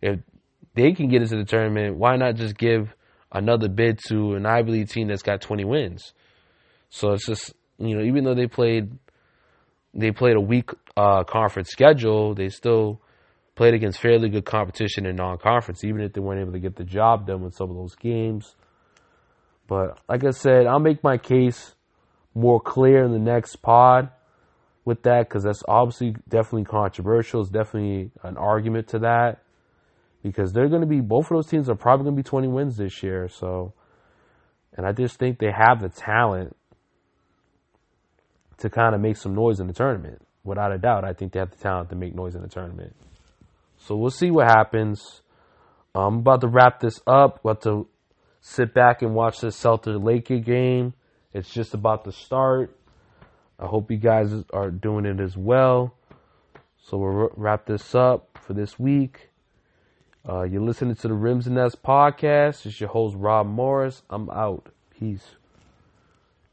If 0.01 0.19
they 0.73 0.91
can 0.91 1.07
get 1.07 1.21
into 1.21 1.37
the 1.37 1.45
tournament, 1.45 1.97
why 1.97 2.17
not 2.17 2.35
just 2.35 2.57
give 2.57 2.93
another 3.31 3.69
bid 3.69 3.99
to 4.09 4.33
an 4.33 4.45
Ivy 4.45 4.71
League 4.71 4.89
team 4.89 5.07
that's 5.07 5.23
got 5.23 5.41
20 5.41 5.63
wins? 5.63 6.13
So 6.89 7.13
it's 7.13 7.25
just 7.25 7.53
you 7.77 7.95
know 7.95 8.03
even 8.03 8.23
though 8.23 8.35
they 8.35 8.47
played 8.47 8.91
they 9.93 10.11
played 10.11 10.35
a 10.35 10.41
weak 10.41 10.71
uh, 10.97 11.23
conference 11.23 11.69
schedule, 11.69 12.33
they 12.33 12.49
still 12.49 13.01
played 13.55 13.73
against 13.73 13.99
fairly 13.99 14.29
good 14.29 14.45
competition 14.45 15.05
in 15.05 15.15
non-conference, 15.15 15.83
even 15.83 16.01
if 16.01 16.13
they 16.13 16.21
weren't 16.21 16.41
able 16.41 16.51
to 16.51 16.59
get 16.59 16.75
the 16.75 16.83
job 16.83 17.25
done 17.25 17.41
with 17.41 17.53
some 17.53 17.69
of 17.69 17.75
those 17.75 17.95
games. 17.95 18.55
But 19.67 19.99
like 20.07 20.23
I 20.23 20.31
said, 20.31 20.67
I'll 20.67 20.79
make 20.79 21.03
my 21.03 21.17
case 21.17 21.73
more 22.33 22.59
clear 22.59 23.03
in 23.03 23.11
the 23.11 23.19
next 23.19 23.57
pod 23.57 24.09
with 24.83 25.03
that 25.03 25.27
because 25.27 25.43
that's 25.43 25.63
obviously 25.67 26.15
definitely 26.29 26.65
controversial. 26.65 27.41
It's 27.41 27.49
definitely 27.49 28.11
an 28.23 28.37
argument 28.37 28.89
to 28.89 28.99
that 28.99 29.41
because 30.21 30.53
they're 30.53 30.69
going 30.69 30.81
to 30.81 30.87
be 30.87 31.01
both 31.01 31.25
of 31.25 31.37
those 31.37 31.47
teams 31.47 31.69
are 31.69 31.75
probably 31.75 32.03
going 32.03 32.15
to 32.15 32.23
be 32.23 32.27
20 32.27 32.47
wins 32.49 32.77
this 32.77 33.01
year. 33.01 33.27
So, 33.29 33.73
and 34.75 34.85
I 34.85 34.91
just 34.91 35.17
think 35.17 35.39
they 35.39 35.51
have 35.51 35.81
the 35.81 35.89
talent 35.89 36.55
to 38.57 38.69
kind 38.69 38.93
of 38.93 39.01
make 39.01 39.17
some 39.17 39.33
noise 39.33 39.59
in 39.59 39.67
the 39.67 39.73
tournament. 39.73 40.24
Without 40.45 40.71
a 40.71 40.77
doubt, 40.77 41.03
I 41.03 41.13
think 41.13 41.33
they 41.33 41.39
have 41.39 41.51
the 41.51 41.57
talent 41.57 41.89
to 41.89 41.95
make 41.95 42.15
noise 42.15 42.35
in 42.35 42.41
the 42.41 42.47
tournament. 42.47 42.95
So 43.77 43.97
we'll 43.97 44.11
see 44.11 44.31
what 44.31 44.47
happens. 44.47 45.21
I'm 45.93 46.19
about 46.19 46.41
to 46.41 46.47
wrap 46.47 46.79
this 46.79 47.01
up. 47.07 47.39
About 47.43 47.61
to 47.63 47.87
sit 48.41 48.73
back 48.73 49.01
and 49.01 49.15
watch 49.15 49.41
this 49.41 49.55
Celtic 49.55 50.01
Laker 50.01 50.37
game. 50.37 50.93
It's 51.33 51.49
just 51.49 51.73
about 51.73 52.05
to 52.05 52.11
start. 52.11 52.77
I 53.59 53.65
hope 53.65 53.89
you 53.89 53.97
guys 53.97 54.31
are 54.53 54.69
doing 54.69 55.05
it 55.05 55.19
as 55.19 55.35
well. 55.35 55.95
So 56.77 56.97
we'll 56.97 57.29
wrap 57.35 57.65
this 57.65 57.95
up 57.95 58.37
for 58.45 58.53
this 58.53 58.77
week. 58.77 59.29
Uh, 60.27 60.43
you're 60.43 60.61
listening 60.61 60.95
to 60.95 61.07
the 61.07 61.13
Rims 61.13 61.47
and 61.47 61.55
Nets 61.55 61.75
podcast. 61.75 62.65
It's 62.65 62.79
your 62.79 62.89
host 62.89 63.15
Rob 63.17 63.47
Morris. 63.47 64.03
I'm 64.09 64.29
out. 64.29 64.69
Peace. 64.91 65.35